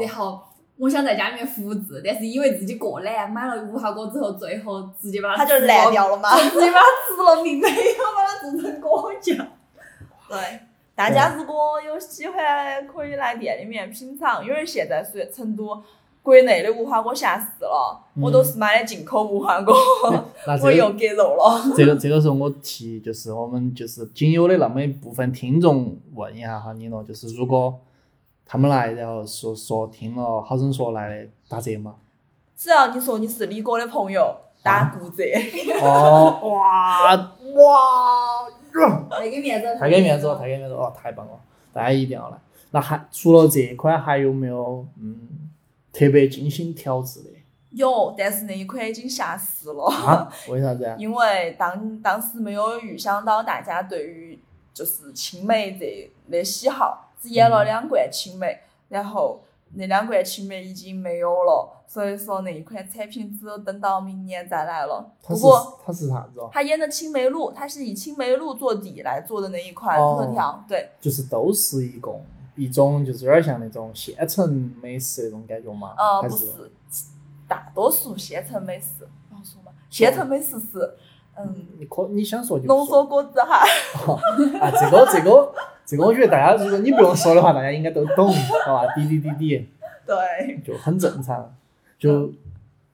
[0.00, 0.42] 然后
[0.76, 7.74] 我想在家里面复制，但是因为自己过懒，买了无花果之后，最后直接把它就烂掉了嘛， 直接把它吃了，并没有
[8.16, 9.36] 把它做成果酱。
[10.28, 10.60] 对，
[10.94, 15.82] 大家如果有喜欢，可以来店里面品尝，因为现在是成都。
[16.24, 19.74] 国内的无花果下市了，我都是买的进口无花果，
[20.64, 21.74] 我又割肉了。
[21.76, 27.78] 这个这个时候我替就是我们就是仅有的那么一部分听众问一下哈，你咯，就是如果
[28.46, 31.96] 他们来，然后说说听了好生说来的打折吗？
[32.56, 35.22] 只要你说你是李哥的朋友，打骨折。
[35.82, 37.12] 哦，哇
[37.52, 38.48] 哇，
[39.10, 41.32] 太给面子，太给面子了，太给面子了，哦，太棒了，
[41.70, 42.38] 大家一定要来。
[42.70, 45.18] 那还除了这一款，还有没有嗯？
[45.94, 47.30] 特别精心调制的，
[47.70, 49.84] 有，但是那一款已经下市了。
[49.84, 50.28] 啊？
[50.48, 50.92] 为啥子？
[50.98, 54.38] 因为当当时没有预想到大家对于
[54.72, 59.40] 就是青梅这的喜好，只演了两罐青梅，然后
[59.74, 65.12] 那两罐青梅已经没有了，所以说那一款产品只有等到明年再来了。
[65.22, 66.50] 不过它是啥子哦？
[66.52, 72.20] 它演的青梅露，它是以青梅露做底来做的那一款特调，对，就是都是一共。
[72.56, 75.94] 一种就是有点像那种县城美食那种感觉嘛？
[75.98, 76.70] 呃，不是，
[77.48, 79.72] 大多数县城美食，好说嘛？
[79.90, 80.94] 县城美食是，
[81.36, 83.64] 嗯，你可你想说就浓缩果汁哈。
[84.60, 85.52] 啊，这个这个
[85.84, 88.32] 这个，我觉得大家如果你不用说的话，大家应该都懂，
[88.64, 88.94] 好吧？
[88.94, 89.68] 滴滴滴滴，
[90.06, 91.54] 对，就很正常。
[91.98, 92.32] 就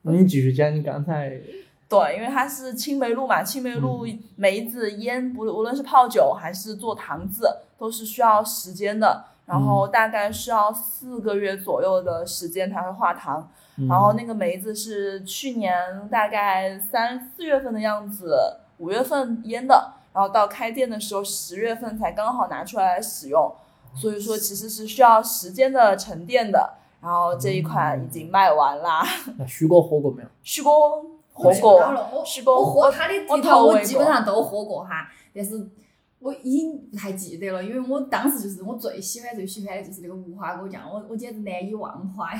[0.01, 1.39] 那你继续讲你刚才。
[1.87, 7.45] 对，因为它是青梅露嘛，青梅露梅子腌，不无论是泡酒还是做糖渍，
[7.77, 9.25] 都是需要时间的。
[9.45, 13.49] 然后大概需要四个月左右的时间才会化糖，
[13.89, 18.37] 然后那个梅子是去年大概三四月份的样子，
[18.77, 23.53] 五月份腌的，然后到开店的时候十月份才刚好拿出来使用，
[23.93, 26.75] 所以说其实是需要时间的沉淀的。
[27.01, 29.03] 然后这一款已经卖完啦。
[29.37, 30.29] 那徐哥喝过没有？
[30.43, 30.69] 徐哥
[31.33, 35.67] 喝过，徐哥我喝他的这套我基本上都喝过哈，但是。
[36.21, 42.37] 我已经不太记得了，因为我当时就是我最喜欢最喜欢的就是那个无花果酱，我我简直难以忘怀。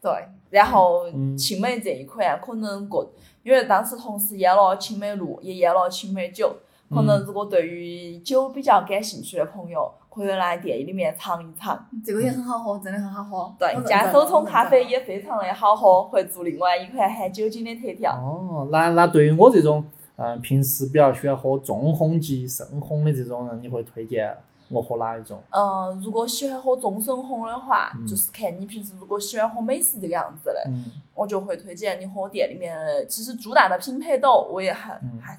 [0.00, 0.12] 对，
[0.50, 3.10] 然后青梅这一款可能过，
[3.42, 6.54] 因为当时同时腌了青梅露，也腌了青梅酒，
[6.90, 11.84] 可能如果对于酒比较感兴趣的朋友，可以来店里面尝一尝。
[12.04, 13.52] 这个也很好喝，真的很好喝。
[13.58, 18.12] 对，加手冲咖啡也非常的好喝，会做另外一款含酒精的特调。
[18.12, 19.84] 哦，那那对于我这种。
[20.16, 24.32] 嗯，平时比较喜欢喝重烘及、深烘的这种人，你会推荐
[24.68, 25.42] 我喝哪一种？
[25.50, 30.70] 嗯，如果喜欢喝中深烘的话，就是看你平时如果喜欢喝美式这个样子的，
[31.14, 32.78] 我就会推荐你喝店里面。
[33.08, 35.36] 其实主打的拼配豆我也很还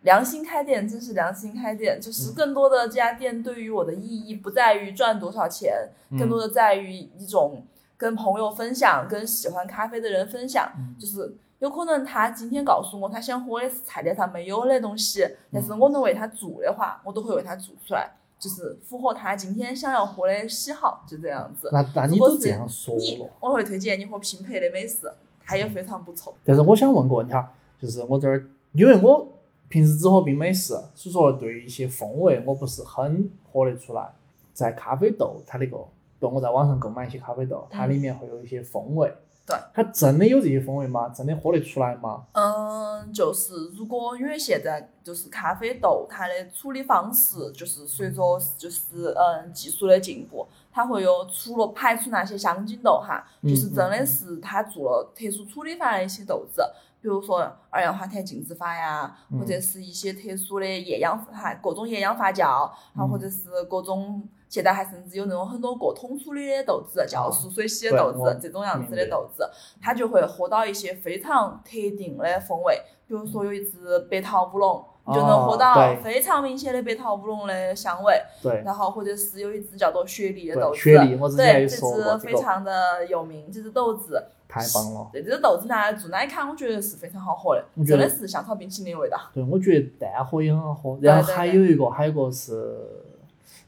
[0.00, 2.00] 良心开店，真是良心开店。
[2.00, 7.62] 就是更多的这家店对于我的意义不在于赚多少钱，更多的在于一种
[7.98, 11.36] 跟朋友分享，跟喜欢咖啡的人分享，就是。
[11.60, 21.68] 有可能他今天告诉我他想喝的是菜单上没有的东西，但是我能为他做的话，我都会为他做出来，就是符合他今天想要喝的喜好，就这样子。
[21.72, 25.12] 那那你都这样说了，我会推荐你喝拼配的美式，
[25.44, 26.32] 它也非常不错。
[26.44, 29.26] 但是我想问个问题哈，就是我这儿，因为我
[29.68, 34.08] 平时只喝冰美式，所以说对于一些风味我不是很喝得出来。
[34.52, 35.76] 在咖啡豆，它那个，
[36.20, 39.12] 如我在网上购买一些咖啡豆，它里面会有一些风味。
[39.48, 41.08] 对，它真的有这些风味吗？
[41.08, 42.26] 真的喝得出来吗？
[42.32, 56.62] 嗯，就是如果因为现在就是咖啡豆，它的处理方式就是随着就是嗯技术的进步，它会有除了排除那些香精豆哈，就是真的是它做了特殊处理法的一些豆子，
[57.00, 69.48] 比如说二氧化碳浸渍法呀，或者是一些特殊的厌氧发各种厌氧发酵，然后或者是各种现在还甚至有那种很多过桶处理的豆子，酵素水洗的豆子，这种样子的豆子，
[69.80, 72.80] 它就会喝到一些非常特定的风味。
[73.06, 78.14] 比如说有一支白桃乌龙，你就能喝哦到非常明显的白桃乌龙的香味。
[78.42, 85.08] 对，然后或者是有一支叫做雪梨的豆子，雪莉我之前对，这也说过支这个非常的有名，这支豆子，太棒了。
[85.10, 89.18] 对，这只豆子拿来做奶咖，我觉得是非常好喝的，真的是香草冰淇淋的味道。
[89.32, 90.98] 对，我觉得蛋喝也很好喝。
[91.00, 92.76] 然后还有一个，还有一个是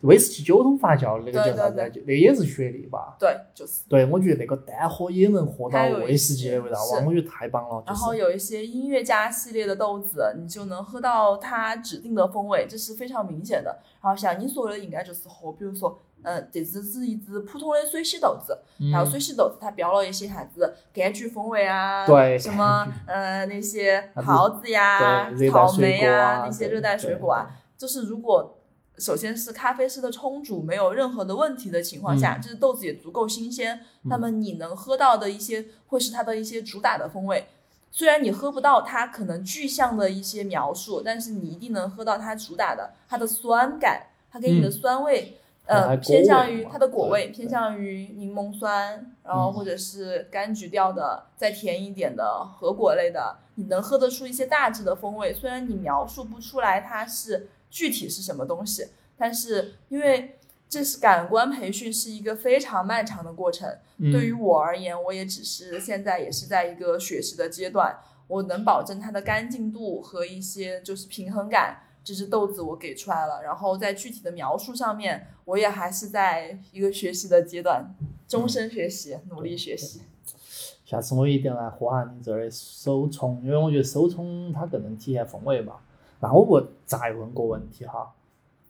[0.03, 1.77] 威士忌酒桶发酵的那个叫啥子？
[1.77, 3.17] 那个也是雪莉吧？
[3.19, 3.83] 对，就是。
[3.89, 7.83] 对，我觉得那个单喝也能喝到威士忌的味道，哇，我觉得太棒了。
[7.87, 13.79] 然后有一些音乐家系列的豆子，你就能喝到它指定的风味，这是非常明显的。
[14.03, 18.59] 然后像你说的，应该就是喝，比如说，嗯，这只是一只普通的水洗豆子，
[18.91, 28.57] 然后嗯水洗豆子它标了一些啥子柑橘风味啊，对什么呃那些桃子呀草莓水果啊那些热带水果啊，就是如果
[29.01, 32.43] 首先是咖啡师的冲煮没有任何的问题的情况下，嗯。
[32.43, 37.47] 就是豆子也足够新鲜，那么你能喝到的一些会是它的一些主打的风味。
[37.91, 44.73] 虽然你喝不到它可能具象的一些描述，但是你一定能喝到它主打的它的酸感，它给你的嗯。
[44.73, 49.53] 酸味，呃，偏向于它的果味，偏向于柠檬酸，然后嗯。
[49.53, 55.35] 或者是柑橘调的，再甜一点的核果类的，你能喝得出一些大致的风味。
[55.35, 60.37] 虽然你描述不出来它是具体是什么东西，但是因为
[60.69, 73.43] 这是感官培训是一个非常漫长的过程，嗯对于我而言，我也只是现在也是在一个学习的阶段，我能保证它的干净度和一些就是平衡感，这只豆子我给出来了。
[73.43, 77.93] 然后在具体的描述上面，我也还是在一个学习的阶段，
[78.29, 80.03] 终身学习，努力学习。
[80.85, 85.75] 下次我一定来喝下你这儿的手冲，因为我觉得手冲它更能体现风味嘛。
[86.21, 88.13] 那我问再问个问题哈，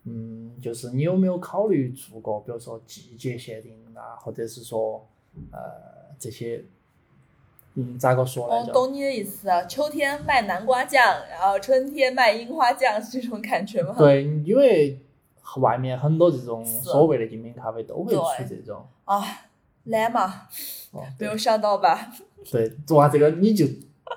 [0.04, 5.06] 嗯，就是你有没有考虑做过，比如说季节限定啊，或者是说
[5.50, 5.58] 呃
[6.18, 6.64] 这些，
[7.74, 8.72] 嗯，咋个说呢我？
[8.72, 13.94] 懂你的意思啊，秋天卖南瓜酱，然后春天卖樱花酱，是这种感觉吗？
[13.98, 14.98] 对，因为
[15.56, 18.86] 外面很多这种所谓的精品咖啡都会出这种。
[19.04, 19.20] 啊，
[19.84, 20.46] 懒嘛，
[20.92, 22.12] 哦，没有想到吧？
[22.50, 23.66] 对，做完，这个你就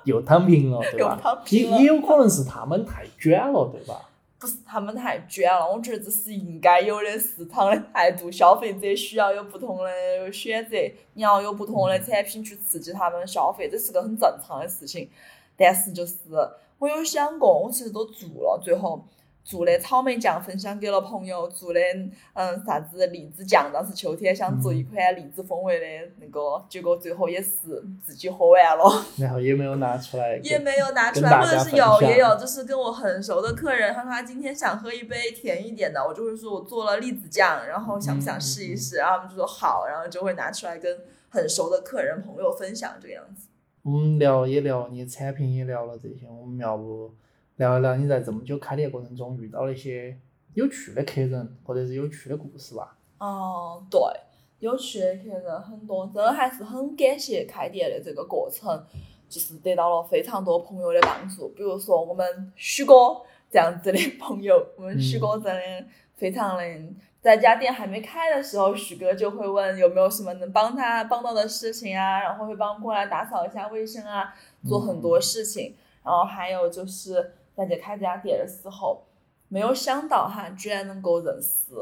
[0.04, 1.18] 又躺平了，对吧？
[1.22, 4.10] 躺平了也也有可能是他们太卷了，对吧？
[4.36, 8.30] 不是他们太卷了，我觉得这是应该有的市场的态度。
[8.30, 10.76] 消费者需要有不同的选择，
[11.14, 15.08] 你要有不同的产品去刺激他们消费，这是个很正常的事情。
[15.56, 16.16] 但是就是
[16.78, 19.02] 我有想过，我其实都做了，最后
[19.44, 21.78] 做的草莓酱分享给了朋友，做的
[22.32, 28.84] 嗯啥子荔枝酱，当时秋天想做一款荔枝风味的那个，结果最后也是自己喝完了。
[29.20, 30.36] 然后也没有拿出来。
[30.38, 43.48] 也没有拿出来，或者是有也有，就是跟我很熟的客人，他说他今天想喝一杯甜一点的，我就会说我做了栗子酱，然后想不想试一试，然后他们就说好，然后就会拿出来跟很熟的客人朋友分享这个样子。
[43.82, 47.12] 我们聊也聊你产品，也聊了这些，我们要不
[47.56, 50.18] 聊一聊你在这么久开店过程中遇到了一些
[50.54, 52.96] 有趣的客人，或者是有趣的故事吧？
[53.18, 54.00] 哦，对，
[54.58, 58.84] 有趣的客人很多，真的还是很感谢开店的这个过程，
[59.28, 61.48] 就是得到了非常多朋友的帮助。
[61.50, 65.86] 比如说我们许哥这样子的朋友，我们许哥真的
[66.16, 66.64] 非常的，
[67.22, 74.34] 在家店还没开的时候，许哥就会问有没有什么能帮他帮到的事情啊，然后会帮过来打扫一下卫生啊，
[74.68, 75.76] 做很多事情。
[76.04, 79.02] 然后还有就是在这开这家店的时候，
[79.48, 81.72] 没有想到哈，居然能够认识，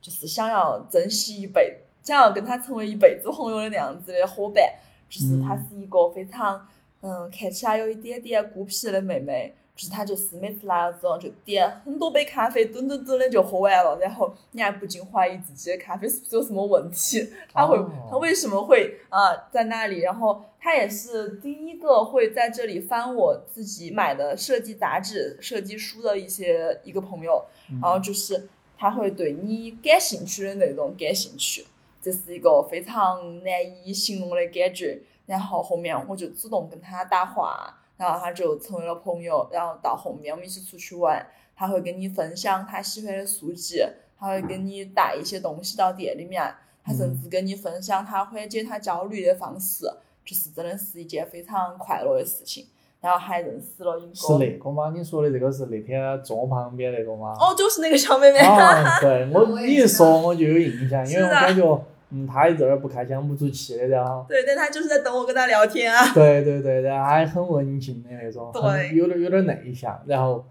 [0.00, 4.74] 就是想要珍惜一辈，想要跟他成为一辈子朋友的那样子的伙伴。
[5.08, 6.66] 就是她是一个非常
[7.02, 9.54] 嗯看起来有一点点孤僻的妹妹。
[9.74, 17.26] 就是他，就是每次来了之后就点很多杯咖啡，吨吨吨的就喝完了，然后你还不禁怀疑自己的咖啡是不是有什么问题？
[17.52, 20.00] 他会，哦她为什么会啊、在那里？
[20.00, 27.44] 然后他也是第一个会在这里翻我自己买的设计杂志、设计书的一些一个朋友，
[27.80, 31.66] 然后就是他会对你感兴趣的内容感兴趣，
[32.02, 33.54] 这是一个非常难
[33.84, 35.00] 以形容的感觉。
[35.24, 39.48] 然后后面我就主动跟他搭话，然后他就成为了朋友。
[39.52, 41.24] 然后到后面我们一起出去玩，
[41.54, 43.82] 他会跟你分享他喜欢的书籍，
[44.18, 46.42] 他会给你带一些东西到店里面，
[46.84, 49.86] 他甚至跟你分享他缓解他焦虑的方式，
[50.24, 52.66] 就是真的是一件非常快乐的事情。
[53.00, 54.92] 然后还认识了一个，是那个吗？
[54.94, 57.34] 你说的这个是那天坐我旁边那个吗？
[57.36, 58.38] 哦，就是那个小妹妹。
[58.38, 66.12] 啊， 对我你一说我就有印象，因为我感觉嗯，他也在那儿不开腔不出气的，然后，对，但他就是在等我跟他聊天啊。
[66.12, 70.44] 对 对对，然后还很文静的那种，对有点有点内向，然后，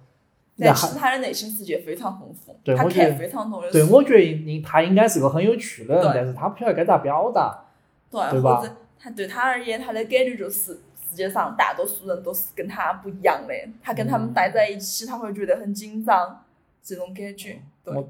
[0.58, 3.74] 但然后其实他的内心世界非常丰富，他看非常多的书。
[3.74, 7.66] 对，我觉得应他应该是个很有趣的人，但是他不晓得该咋表达。
[8.10, 8.62] 对，对吧
[9.00, 16.44] 他对他而言，他的感觉就是世界上大多数人都是跟他不一样的，他跟他们嗯待在一起，他会觉得很紧张，
[16.84, 17.62] 这种感觉。
[17.84, 18.10] 对，我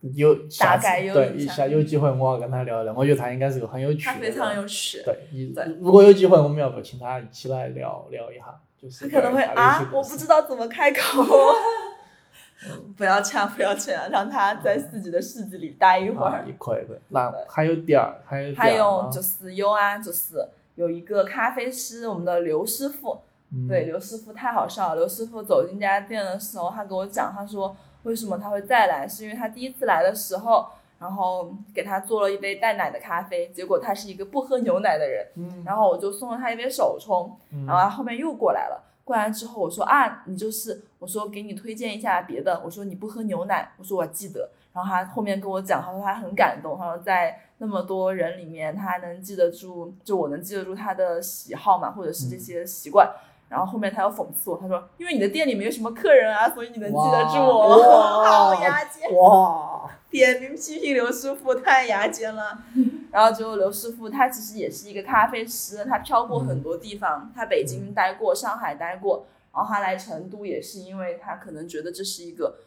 [0.00, 4.12] 有大概有对，一下有机会我要跟他聊聊，我觉得他应该是个很有趣的。
[4.12, 5.02] 他非常有趣。
[5.02, 11.24] 对，一对如果有机会，我们要不请他一起来聊聊一下，就是他可能会啊，我不知道怎么开口。
[12.94, 16.44] 不要抢，不要抢，让他在自己的世界里待一会啊儿。
[16.46, 17.00] 也可以的。
[17.08, 24.96] 那还有第二，还有还有就是有啊，就是有一个咖啡师，我们的刘师傅，嗯对，刘师傅太好笑了。
[24.96, 27.74] 刘师傅走进这家店的时候，他跟我讲，他说
[28.04, 30.66] 为什么他会再来，是因为他第一次来的时候，
[30.98, 38.86] 然后给他做了一杯带奶的咖啡，结果他是一个不喝牛奶的人，嗯然后我就送了他一杯手冲，嗯然后他后面又过来了。
[39.02, 44.48] 过来之后，我说啊，你就是我说给你推荐一下别的，我说你不喝牛奶，我说我记得。
[44.72, 53.10] 然后他后面跟我讲，他说他很感动，他说在那么多人里面，他还能记得住，就我能记得住他的喜好嘛，或者是这些习惯。
[53.50, 57.76] 然后后面他又讽刺我，他说因为你的店里没有什么客人啊，所以你能记得住我。
[57.90, 62.62] 哇好牙尖，哇，点名批评刘师傅太牙尖了。
[63.10, 72.58] 然后结果刘师傅，他其实也是一个咖啡师，他漂过很多地方，他北京待过，上海待过，然后他来成都也是因为他可能觉得这是一个，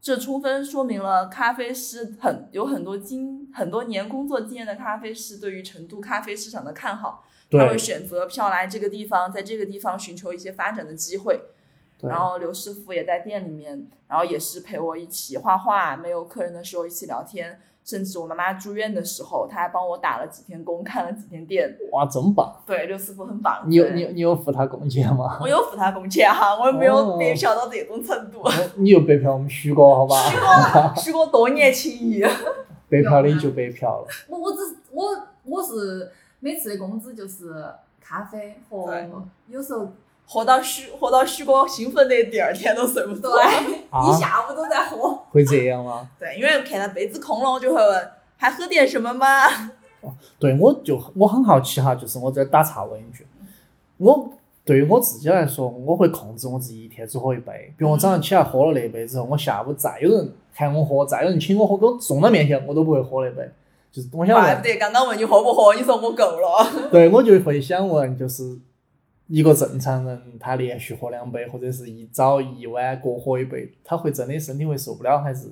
[0.00, 7.22] 这充分说明了咖啡师很有很多经很多年工作经验的咖啡师对于成都咖啡市场的看好，
[7.52, 11.40] 他会选择票来这个地方，在这个地方寻求一些发展的机会。
[12.02, 21.78] 然后刘师傅也在店里面，然后也是陪我一起画画，没有客人的时候一起聊天，甚至我妈妈住院的时候，他还帮我打了几天工，看了几天店。
[21.92, 22.60] 哇，真棒！
[22.66, 23.62] 对，刘师傅很棒。
[23.68, 25.38] 你有你有你有付他工钱吗？
[25.42, 28.42] 我有付他工钱哈，我也没有哦白嫖到这种程度。
[28.74, 30.16] 你又白嫖我们徐哥，好吧？
[30.26, 32.20] 许哥许哥多年情谊。
[32.90, 34.08] 白嫖的就白嫖了。
[34.26, 34.58] 我我只
[34.90, 35.08] 我
[35.44, 36.10] 我是
[36.44, 37.54] 每次的工资就是
[38.00, 38.92] 咖啡和
[39.46, 39.92] 有时候
[40.26, 43.28] 喝到许喝到许哥兴奋的第二天都睡不着。
[43.38, 45.08] 一下午都在喝。
[45.30, 46.10] 会这样吗？
[46.18, 49.26] 对，因为看到杯子空了，我就会问还喝点什么吗？
[50.40, 53.24] 对，我就我很好奇哈，就是我这儿打岔问一句，
[53.98, 54.28] 我
[54.64, 57.72] 对于我自己来说，我会控制我自己一天只喝一杯。
[57.78, 63.48] 比如我早上起来喝了那杯之后，我下午再有人喊我喝，再有人请我喝，给我送到面前，我都不会喝那杯。
[63.92, 66.66] 就是我想，怪不得刚刚问你喝不喝，你说我够了。
[66.90, 68.58] 对我就会想问，就是
[69.26, 75.50] 一个正常人，他连续喝两杯，或者是一早一晚各喝一杯，他会真的身体会受不了，还是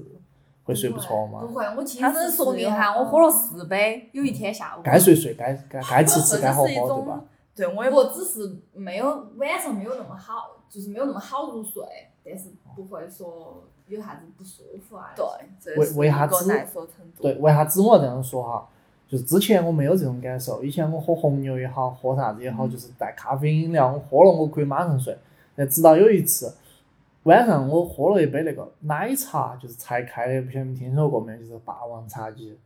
[0.65, 1.49] 会睡不着吗不？
[1.55, 4.81] 会，我亲他是身说明哈，我喝了四杯，有一天下午。
[4.83, 7.25] 该睡睡，该该该吃吃， 该喝喝，对吧？
[7.55, 11.83] 对我也不只是没有晚上没有那么好，就是没有那么好入睡，
[12.25, 15.13] 但是不会说有啥子不舒服啊。
[15.17, 15.25] 对，
[15.61, 17.23] 这为是一个为啥子耐受程度。
[17.23, 18.69] 对，为啥子我要这样说哈？
[19.09, 25.19] 就是之前我没有这种感受，以前我喝红牛也好，喝啥子也好，就是带咖啡饮料，我喝了我可以马上睡。
[25.57, 26.55] 但直到有一次
[27.25, 31.39] 晚上我喝了一杯那个奶茶，就是才开的，不晓得你听说过没有？
[31.39, 32.57] 就是霸王茶姬，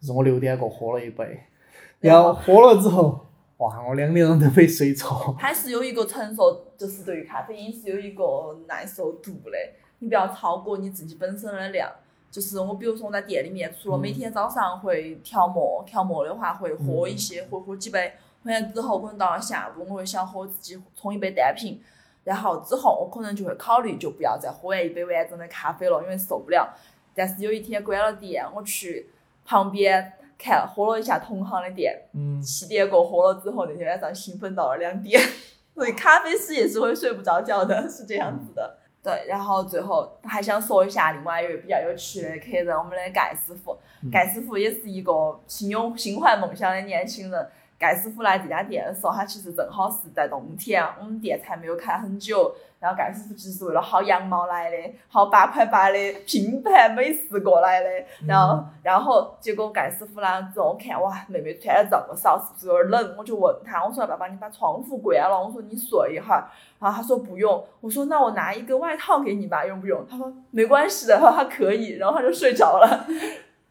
[0.00, 1.40] 就是我六点过喝了一杯，
[2.00, 3.24] 然后喝了之后，
[3.58, 5.34] 哇，我两点钟都没睡着。
[5.38, 9.56] 它是有一个承受，就是对于咖啡因是有一个耐受度的，
[9.98, 11.90] 你不要超过你自己本身的量。
[12.30, 18.12] 就是我，比如说我在店里面，除了每天早上会调沫，调沫的话会喝一些，会喝几杯。
[18.42, 21.80] 喝完之后，可能到了下午，我会想喝自己冲一杯单品，
[22.24, 26.74] 然后之后我可能就会考虑，就不要再喝完一杯完整的咖啡了，因为受不了。
[27.14, 29.08] 但是有一天关了店，我去
[29.46, 35.22] 旁边看喝了一下同行的店，嗯，七点过喝了之后，那天晚上兴奋到了两点，
[35.72, 38.78] 所以咖啡师也是会睡不着觉的，是这样子的。
[39.04, 43.78] 对，然后最后还想说一下另外一位比较有趣的客人，我们的盖师傅。
[44.02, 45.12] 嗯盖师傅也是一个
[45.46, 47.50] 心有心怀梦想的年轻人。
[47.78, 52.54] 盖师傅来这家店的时候，他其实正好是在冬天，我们店才没有开很久。
[52.80, 54.76] 然后盖师傅其实是为了薅羊毛来的，
[55.10, 55.96] 薅八块八的
[56.26, 57.88] 拼盘美食过来的。
[58.26, 63.16] 然后，然后结果盖师傅来了之后，我看哇，妹妹穿的这么少，是不是有点冷？
[63.16, 66.44] 我就问他，我说爸爸，你把窗户关了，我说你睡一会儿。
[66.78, 70.06] 然后他说不用，我说那我拿一个外套给你吧，用不用？
[70.06, 73.06] 他说没关系的，他说他可以，然后他就睡着了。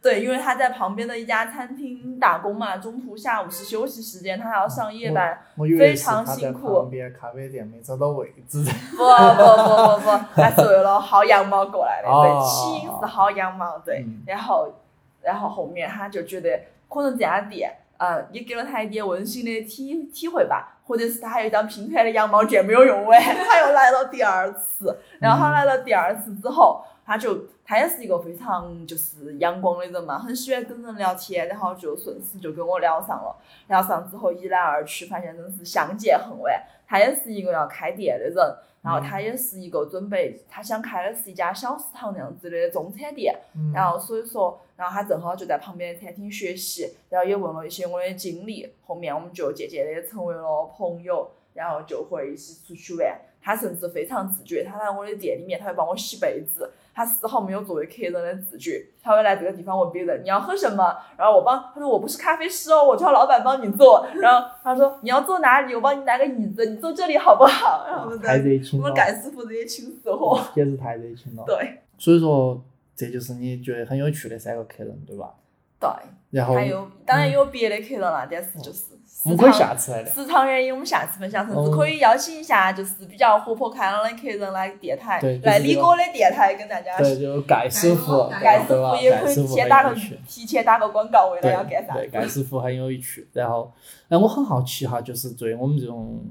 [0.04, 5.40] 对，因为他在旁边的一家餐厅打工嘛，中途下午是休息时间，他还要上夜班。
[5.80, 8.62] 非常辛苦旁边咖啡店没找到位置。
[8.92, 14.74] 不不不不不，他是为了薅羊毛过来的，对，哦起因是薅羊毛，对嗯，然后
[15.22, 25.00] 然后后面他就觉得可能这家店，呃，也给了他一点温馨的体体会吧，或者是他还有一张拼团的羊毛卷没有用完， 他又来了第二次。
[25.20, 33.36] 然后他来了第二次之后，他就他也是一个非常就是阳光的人嘛，很喜欢跟人聊天，然后就顺势就跟我聊上了。
[33.68, 36.64] 聊上之后一来二去，发现真是相见恨晚。
[36.88, 38.36] 他也是一个要开店的人，
[38.82, 43.36] 然后他也是一个准备他想开的是一家小食堂那样子的中餐店，
[43.74, 53.20] 然后所以说，然后他正好就在旁边的餐厅学习，然后也问了一些我的经历，后面我们就渐渐的成为了朋友，然后就会一起出去玩。
[53.42, 56.72] 他甚至非常自觉，他来我的店里面，他会帮我洗被子。
[56.94, 64.08] 他丝毫没有作为客人的自觉，他会来这个地方问别人你要喝什么，然后我帮他说我不是咖啡师哦，我叫老板帮你做。
[64.16, 67.86] 然后他说你要坐哪里，我帮你拿个椅子，你坐这里好不好？
[67.88, 71.44] 然后太热情了，我们干师傅热情死活，简直太热情了。
[71.46, 72.64] 对，所以说
[72.96, 75.34] 这就是你觉得很有趣的三个客人，对吧？
[75.80, 75.90] 对。
[76.32, 78.93] 然后还有当然有别的客人了，但是就是。
[79.26, 80.14] 我们可以下次来聊。
[80.14, 86.98] 时长原因，我们下次分享，甚至可以邀请一下，就是比较活泼开朗的客人来电台，来李哥的电台跟大家。
[86.98, 89.96] 对，就盖师傅，盖师傅也可以先打个
[90.28, 91.94] 提前打个广告，为了要干啥？
[91.94, 93.26] 对，盖师傅很有趣。
[93.32, 93.72] 然后，
[94.10, 96.22] 哎，我很好奇哈，就是对于我们这种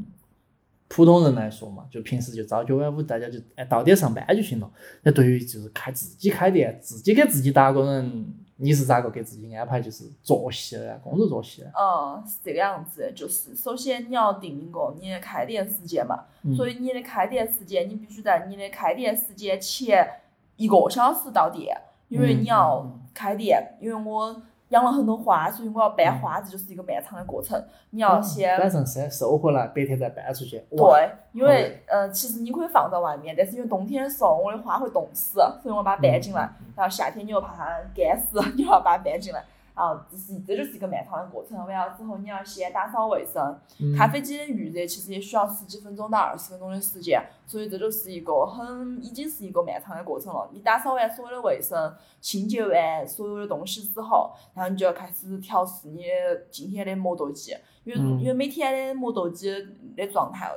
[0.89, 4.71] 普通人来说嘛，就平时就朝九晚五，大家就哎到点上班就行了。
[5.03, 8.35] 那对于就是开自己开店，自己给自己打工人。
[8.63, 11.73] 你是咋个给自己安排就是作息的工作作息的？
[11.77, 16.25] 嗯，是这个样子，就是首先你要定一个你的开店时间嘛，
[16.57, 20.09] 所以你的开店时间你必须在你的开店时间前
[20.57, 21.77] 一个小时到店，
[22.09, 24.41] 因为你要开店，因为我。
[24.73, 27.63] 养了很多花，所以我要搬花，这就是一个漫长的过程。
[27.91, 30.65] 你要先晚上先收回来，白天再搬出去。
[30.71, 36.51] 对，因为呃，其实你可以放在外面，但是因为冬天的时候我的花会冻死，所以我把它搬进来。
[36.75, 39.45] 然后夏天你又怕它干死， 你又要把它搬进来。
[39.75, 41.57] 然后这是这就是一个漫长的过程。
[41.59, 43.59] 完了之后，你要先打扫卫生。
[43.97, 50.49] 咖啡机的预热其实也需要十几分钟到二十分钟的时间，所以这就是一个很已经是一个漫长的过程了。
[50.53, 56.05] 你打扫完所有的卫生，清洁完所有的东西之后，然后你就要开始调试你
[56.51, 59.51] 今天的磨豆机，因为因为每天的磨豆机
[59.97, 60.51] 的状态、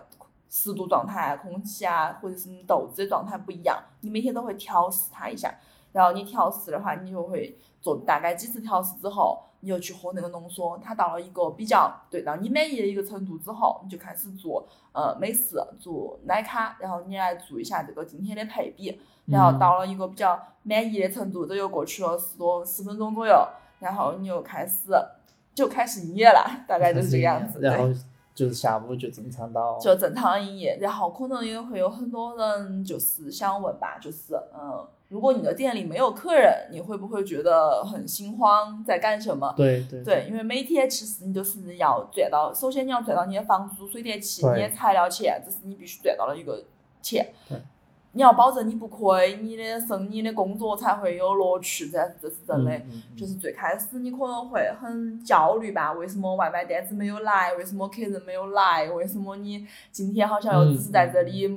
[0.50, 5.54] 湿度状态、空气啊，或者是豆子的状态不一样，你每天都会调试它一下。
[5.96, 7.58] 然后你调试的话，你就会。
[7.86, 24.90] 做大概几次调试之后，你就去喝那个浓缩，它到了一个比较对让你满意的一个程度之后，你就开始做呃美式，做奶咖，然后你来做一下这个今天的配比，然后到了一个比较满意的程度，这又过去了十多十分钟左右，然后你又开始
[25.54, 27.60] 就开始营业了，大概就是这个样子。
[27.62, 27.88] 然后
[28.36, 29.80] 就是下午就正常到。
[29.80, 34.86] 就正常的营业，然后可能也会有很多人就是想问吧，就是嗯。
[35.08, 39.54] 如果你的店里没有客人，你会不会觉得很心慌，在干什么？
[39.56, 46.64] 对对对，因为每天其实你就是要赚到，首先你要赚到你的房租、水电气、你的材料钱，这是你必须赚到的一个
[47.04, 47.32] 钱。
[48.16, 52.82] 对，你要保证你不亏，你的生你的工作才会有乐趣，这这是真的。
[53.18, 55.94] 就是最开始你可能会很焦虑吧？
[55.94, 57.54] 为什么外卖单子没有来？
[57.56, 58.90] 为什么客人没有来？
[58.90, 61.48] 为什么你今天好像又只是在这里？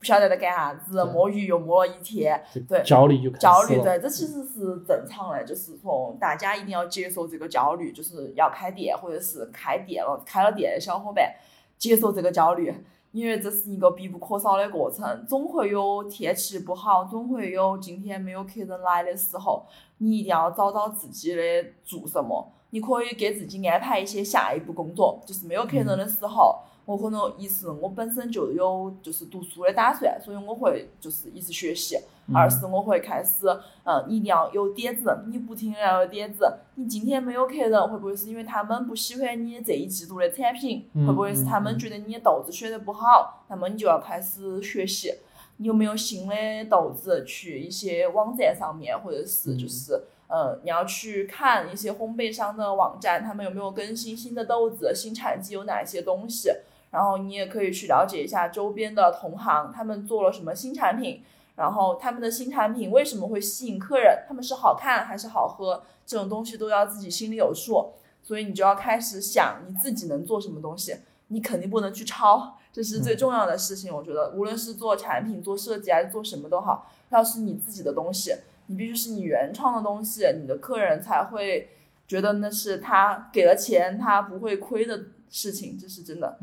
[0.00, 11.34] 不晓得在干啥子，摸鱼又摸了一天，对，焦虑就焦虑，对，这其实是正常的，就是从大家一定要接受这个焦虑，就是要开店或者是开店了，开了店的小伙伴
[11.76, 12.72] 接受这个焦虑，
[13.12, 19.64] 因为这是一个必不可少的过程，总会有天气不好，总会有今天没有客人来的时候，
[19.98, 21.42] 你一定要找到自己的
[21.84, 26.58] 做什么，你可以给自己安排一些下一步工作，就是没有客人的时候。
[26.88, 31.98] 我可能一是我本身就有就是读书的打算，所以我会就是一直学习；
[32.34, 33.46] 二是我会开始，
[33.84, 36.50] 嗯，你一定要有点子，你不停的要有点子。
[36.76, 40.88] 你今天没有客人，会不会是因为他们不喜欢你这一季度的产品？
[41.06, 43.44] 会不会是他们觉得你的豆子选的不好？
[43.48, 45.12] 那么你就要开始学习，
[45.58, 46.34] 你有没有新的
[46.70, 50.04] 豆子去一些网站上面，或者是就是。
[50.30, 56.50] 呃，你要去看一些烘焙商的网站，他们有没有更新新的豆子，新产季有哪些东西？
[56.90, 61.22] 然后你也可以去了解一下周边的同行，他们做了什么新产品，
[61.56, 64.24] 然后他们的新产品为什么会吸引客人？
[64.26, 65.82] 他们是好看还是好喝？
[66.06, 67.92] 这种东西都要自己心里有数。
[68.20, 70.94] 所以你就要开始想你自己能做什么东西，
[71.28, 73.94] 你肯定不能去抄，这是最重要的事情。
[73.94, 78.34] 我觉得无论是做产品、做设计还是做什么都好，要是你自己的东西。
[78.66, 81.70] 你必须是你原创的东西，你的客人才会
[82.06, 86.38] 觉得那是他给了钱他不会亏的事情，这是真的。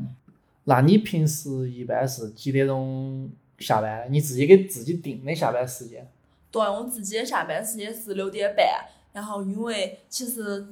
[0.65, 4.05] 那你平时一般是几点钟下班？
[4.09, 6.07] 你自己给自己定的下班时间？
[6.51, 10.67] 对我自己的下班时间是六点半，然后因为其实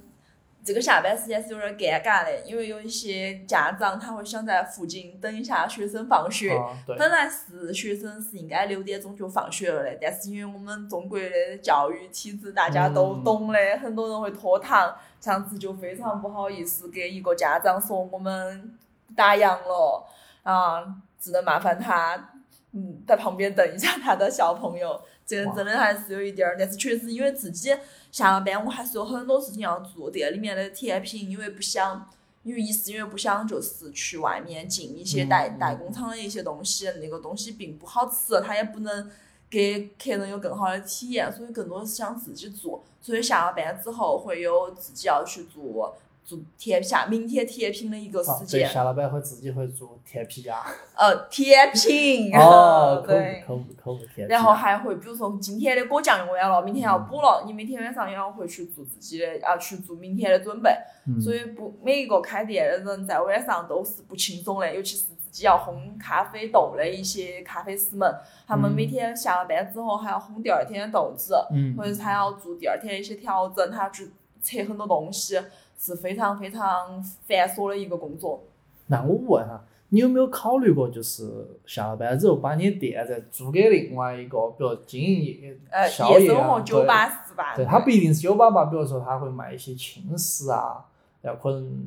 [0.63, 6.57] 这个下班时间是有点尴尬的，因为有一些家长他会想在附近等一下学生放学。
[6.87, 18.73] 本来是学生是应该六点钟就放学了的，但是因为我们中国的教育体制大家都嗯懂的，很多人会拖堂，上次就非常不好意思给一个家长说我们
[19.15, 20.07] 打烊了
[20.43, 20.83] 啊，
[21.19, 22.31] 只能麻烦他
[22.71, 25.01] 嗯在旁边等一下他的小朋友。
[25.25, 27.73] 这个真的还是有一点儿，但是确实因为自己
[28.11, 30.11] 下了班，我还是有很多事情要做。
[30.11, 32.09] 店里面的甜品，因为不想，
[32.43, 39.09] 因为一是因为不想就是去外面进一些代嗯代工厂的一些东西，那个东西并不好吃，它也不能
[39.49, 42.83] 给客人有更好的体验，所以更多是想自己做。
[42.99, 50.63] 所以下了班之后会有自己要去做做甜下明天甜品的一个时间，下了班会自己会做甜皮鸭，
[50.95, 53.43] 呃，甜品，哦，口对。
[53.45, 60.69] 口口口甜皮鸭，然后还会，比如说今天的果酱用完了，明天要补了，你每天晚上也要回去做自己的，要去做明天的准备。
[61.05, 68.09] 嗯所以不每一个开店的人在晚上都是不轻松的，尤其是自己要烘咖啡豆的一些咖啡师们，
[68.47, 75.37] 他们嗯每天下了班之后还要烘第二天的豆子，嗯，或者是还要做第二天的一些调整，他要去测很多东西，
[75.83, 78.41] 是非常非常繁琐的一个工作。
[78.87, 87.55] 那我问哈，你有没有考虑过，就是下了班之后把你的店再租给另外一个，比如经营夜呃，宵夜生活夜啊酒吧是吧？
[87.55, 90.85] 对，对，它不一定是酒吧吧，比如说他会卖一些轻食啊，
[91.21, 91.85] 然后可能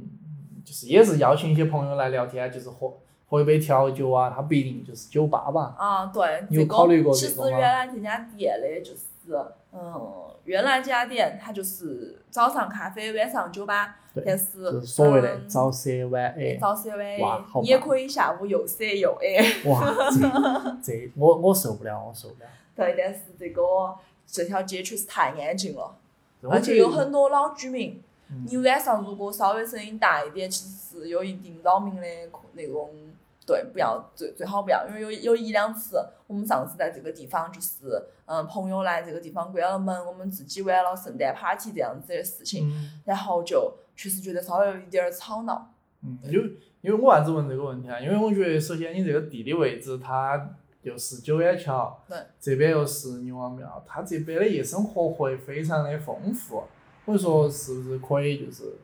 [0.63, 2.93] 就是也是邀请一些朋友来聊天，就是喝
[3.29, 5.75] 喝一杯调酒啊，它不一定就是酒吧吧。
[5.79, 9.35] 啊，对，你有考虑过其实这个吗原来这家店的就是，
[9.73, 10.03] 嗯，
[10.47, 17.21] 原来这家店它就是早上咖啡，晚上酒吧，但是所谓的嗯早 C 晚 A，早 C 晚 A，
[17.61, 19.69] 你也可以下午又 C 又 A。
[19.69, 22.49] 哇，这这 我我受不了，我受不了。
[22.75, 23.63] 对，但是这个
[24.27, 25.97] 这条街确实太安静了，
[26.49, 28.03] 而且有很多老居民。
[28.31, 32.03] 嗯你晚上如果稍微声音大一点，其实是有一定扰民的
[32.55, 32.91] 那种。
[33.47, 45.73] 对，不要最最好不要，因为有有一两次，我们上次在这个地方就是，嗯，朋友来这个地方关了门，我们自己玩了圣诞 party 这样子的事情，嗯然后就确实觉得稍微有一点儿吵闹。
[46.03, 48.01] 嗯，因为因为我为啥子问这个问题啊？
[48.01, 56.65] 因为我觉得首先你这个地理位置，它又是九眼桥，对，这边又是牛王庙，它这边的夜生活会非常的丰富。
[57.05, 58.75] 我就说是不是可以就是，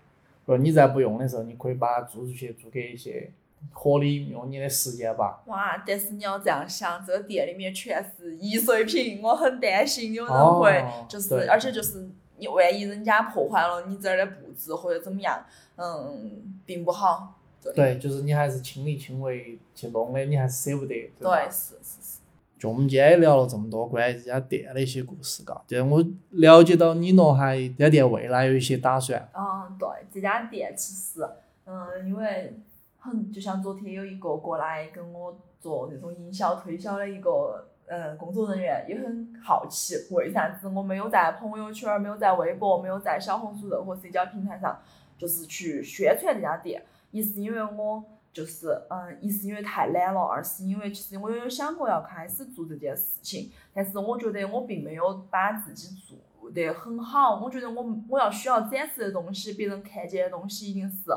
[0.45, 3.31] 不，你在不用的时候，你可以把它租出去，租给一些
[3.71, 5.43] 合理用你的时间吧。
[5.47, 5.83] 哇！
[5.87, 12.09] 但是你要这样想，这个店里面全是易碎品，我很担心有人哦会就是，而且就是
[12.39, 15.45] 你万一人家破坏了你这儿的布置或者怎么样，
[15.77, 17.39] 嗯，并不好。
[17.63, 21.21] 对对，就是你还是亲力亲为去弄的，你还是舍不得，对？
[21.21, 22.19] 对，是是是。
[22.59, 25.61] 就我们今天也聊了这么多关于这家店的一些故事，嘎。
[25.67, 29.29] 就是我了解到你喏还这家店未来有一些打算。
[29.33, 31.29] 嗯，对，这家店其实，
[31.67, 32.53] 嗯，因为
[33.03, 44.80] 很就像昨天有一个过来跟我做那种营销推销的一个嗯工作人员，也很好奇为啥子我没有在朋友圈、没有在微博、没有在小红书任何社交平台上，
[45.18, 46.80] 就是去宣传这家店。
[47.11, 57.40] 一是因为我就是嗯，一是因为太懒了，二是因为其实我有想过要开始做这件事情，但是我觉得我并没有把自己做得很好。
[57.42, 61.11] 我觉得我我要需要展示的东西，别人看见的东西，一定是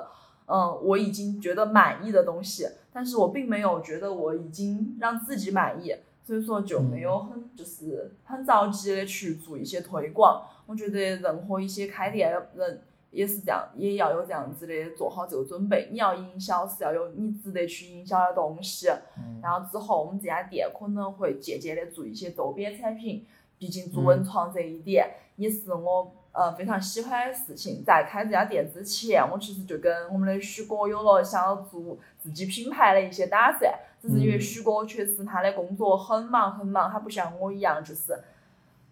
[0.48, 5.96] 嗯我已经觉得满意的东西，但是我并没有觉得我已经让自己满意。
[6.24, 10.42] 所以说就没有很就是很着急的去做一些推广。
[10.66, 12.82] 我觉得任何一些开店的人
[13.12, 15.88] 也是这样，也要有这样子的做好这个准备。
[15.92, 18.90] 你要营销是要有你值得去营销的东西，
[19.20, 23.24] 嗯然后之后我们这家店可能会渐渐的做一些周边产品，
[23.58, 27.84] 毕竟做文创这一点也是我呃非常喜欢的事情。
[27.86, 38.18] 在开这家店之前，我其实就跟我们的许哥有了想要做自己品牌的一些打算，只是因为嗯许哥确实他的工作很忙很忙，他不像我一样就是。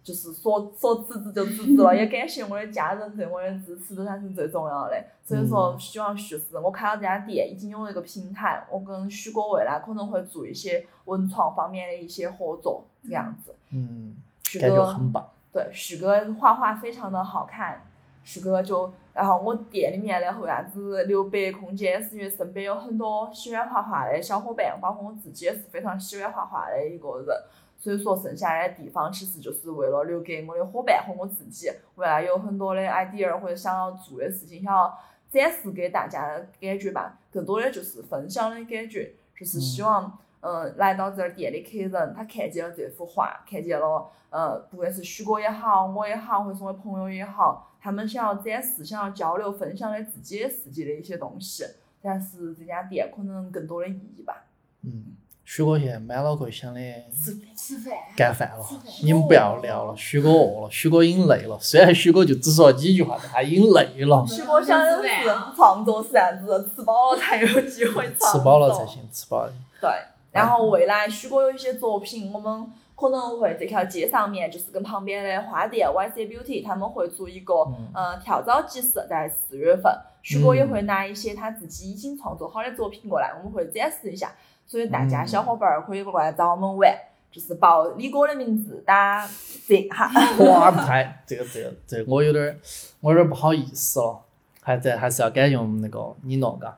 [0.04, 5.02] 就是说说辞职就辞职了， 也感谢我的家人对我的支持，这才是最重要的。
[5.24, 13.56] 所以说，希望就是我开了这家店，已经有了一个平台，我跟许哥未来可能会做一些文创方面的一些合作，这样子。
[13.70, 14.18] 嗯，
[14.60, 15.30] 许哥很棒。
[15.52, 17.82] 对，许哥画画非常的好看，
[18.24, 27.38] 许哥就，然后我店里面的为啥子留白空间，是因为身边有很多喜欢画画的小伙伴，包括我自己也是非常喜欢画画的一个人，
[27.78, 34.98] 所以说剩下的地方其实就是为了留给我的伙伴和我自己，未来有很多的 idea 或者想要做的事情，想要
[35.30, 40.18] 展示给大家的感觉吧，更多的就是分享的感觉，就是希望。
[40.46, 51.64] 嗯，来到这儿店的客人，他看见了这幅画，看见了，呃，不管是许哥也好，我也好，或者是我的朋友也好，他们想要展示、想要交流、分享的自己的世界的一些东西，
[52.02, 54.44] 但是这家店可能更多的意义吧。
[54.82, 55.16] 嗯，
[55.46, 56.82] 许哥现在满脑壳想的
[57.16, 57.94] 是吃饭。
[58.18, 58.66] 干饭了，
[59.02, 61.58] 你们不要聊了，许哥饿了，许哥已经累了。
[61.62, 65.10] 虽然许哥就只说了几句话，但他已经累了，许哥想的是
[65.56, 68.28] 创作是啥子，吃饱了才有机会创作。
[68.40, 69.54] 吃饱了才行，吃饱了。
[69.80, 69.90] 对，
[70.34, 84.32] 然后未来许哥有一些作品，我们可能会这条街上面就是跟旁边的花店 YC Beauty 他们会做一个嗯呃跳蚤集市，在四月份，许哥也会拿一些他自己已经创作好的作品过来，我们会展示一下，
[84.66, 86.92] 所以大家嗯小伙伴儿可以过来找我们玩，
[87.32, 89.28] 就是报李哥的名字打
[89.68, 90.10] 折哈。
[90.40, 92.58] 哇，太这个这个这个，我有点儿
[93.02, 94.22] 我有点儿不好意思了，
[94.62, 96.78] 还在还是要感谢我们那个你诺嘎。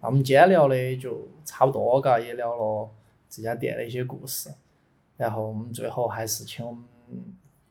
[0.00, 2.88] 那我们今天聊的就差不多嘎，也聊了
[3.28, 4.50] 这家店的一些故事，
[5.16, 6.82] 然后我们最后还是请我们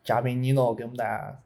[0.03, 1.39] 嘉宾你诺给我们大家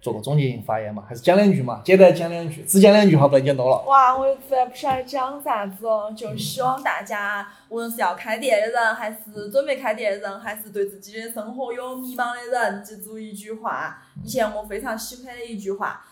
[0.00, 3.82] 做个总结性发言嘛，还是讲两句嘛，简单讲两句，只讲两句话，不能讲多了。
[3.86, 16.04] 哇，我实在不晓得讲啥子哦，就希望大家，无论是要开店的人，还是准备开店的人，还是对自己的生活有迷茫的人，记住一句话，以前我非常喜欢的一句话：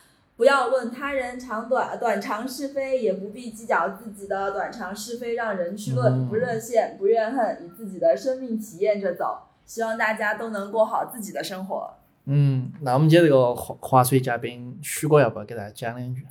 [0.42, 9.38] 不要论他人长短，短长是非，也不必计较自己的短长是非，让人去论，嗯不热线，不怨恨，以自己的生命体验着走。
[9.64, 11.94] 希望大家都能过好自己的生活。
[12.24, 16.26] 嗯，那我们今天这个划划水嘉宾许哥要不要给大家讲两句？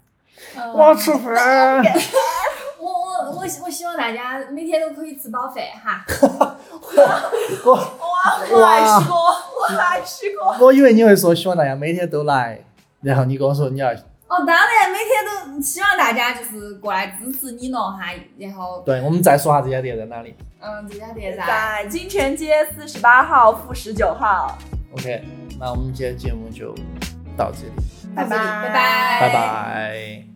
[0.57, 1.81] 嗯我吃饭。
[2.81, 6.03] 我我我我希望大家每天都可以吃饱饭哈。
[7.63, 7.85] 我哇，
[8.51, 10.65] 我爱许哥，我爱许哥。
[10.65, 12.65] 我以为你会说希望大家每天都来，
[13.01, 13.91] 然后你跟我说你要
[14.27, 20.33] 哦，当然每天都希望大家就是过来支持你弄哈，然后对，我们再说下这家店在哪里。
[20.61, 24.57] 嗯，这家店噻，在金泉街四十八号负十九号。
[24.93, 25.21] OK，
[25.59, 26.73] 那我们今天节目就
[27.35, 30.30] 到这里，到这里拜拜拜拜拜拜。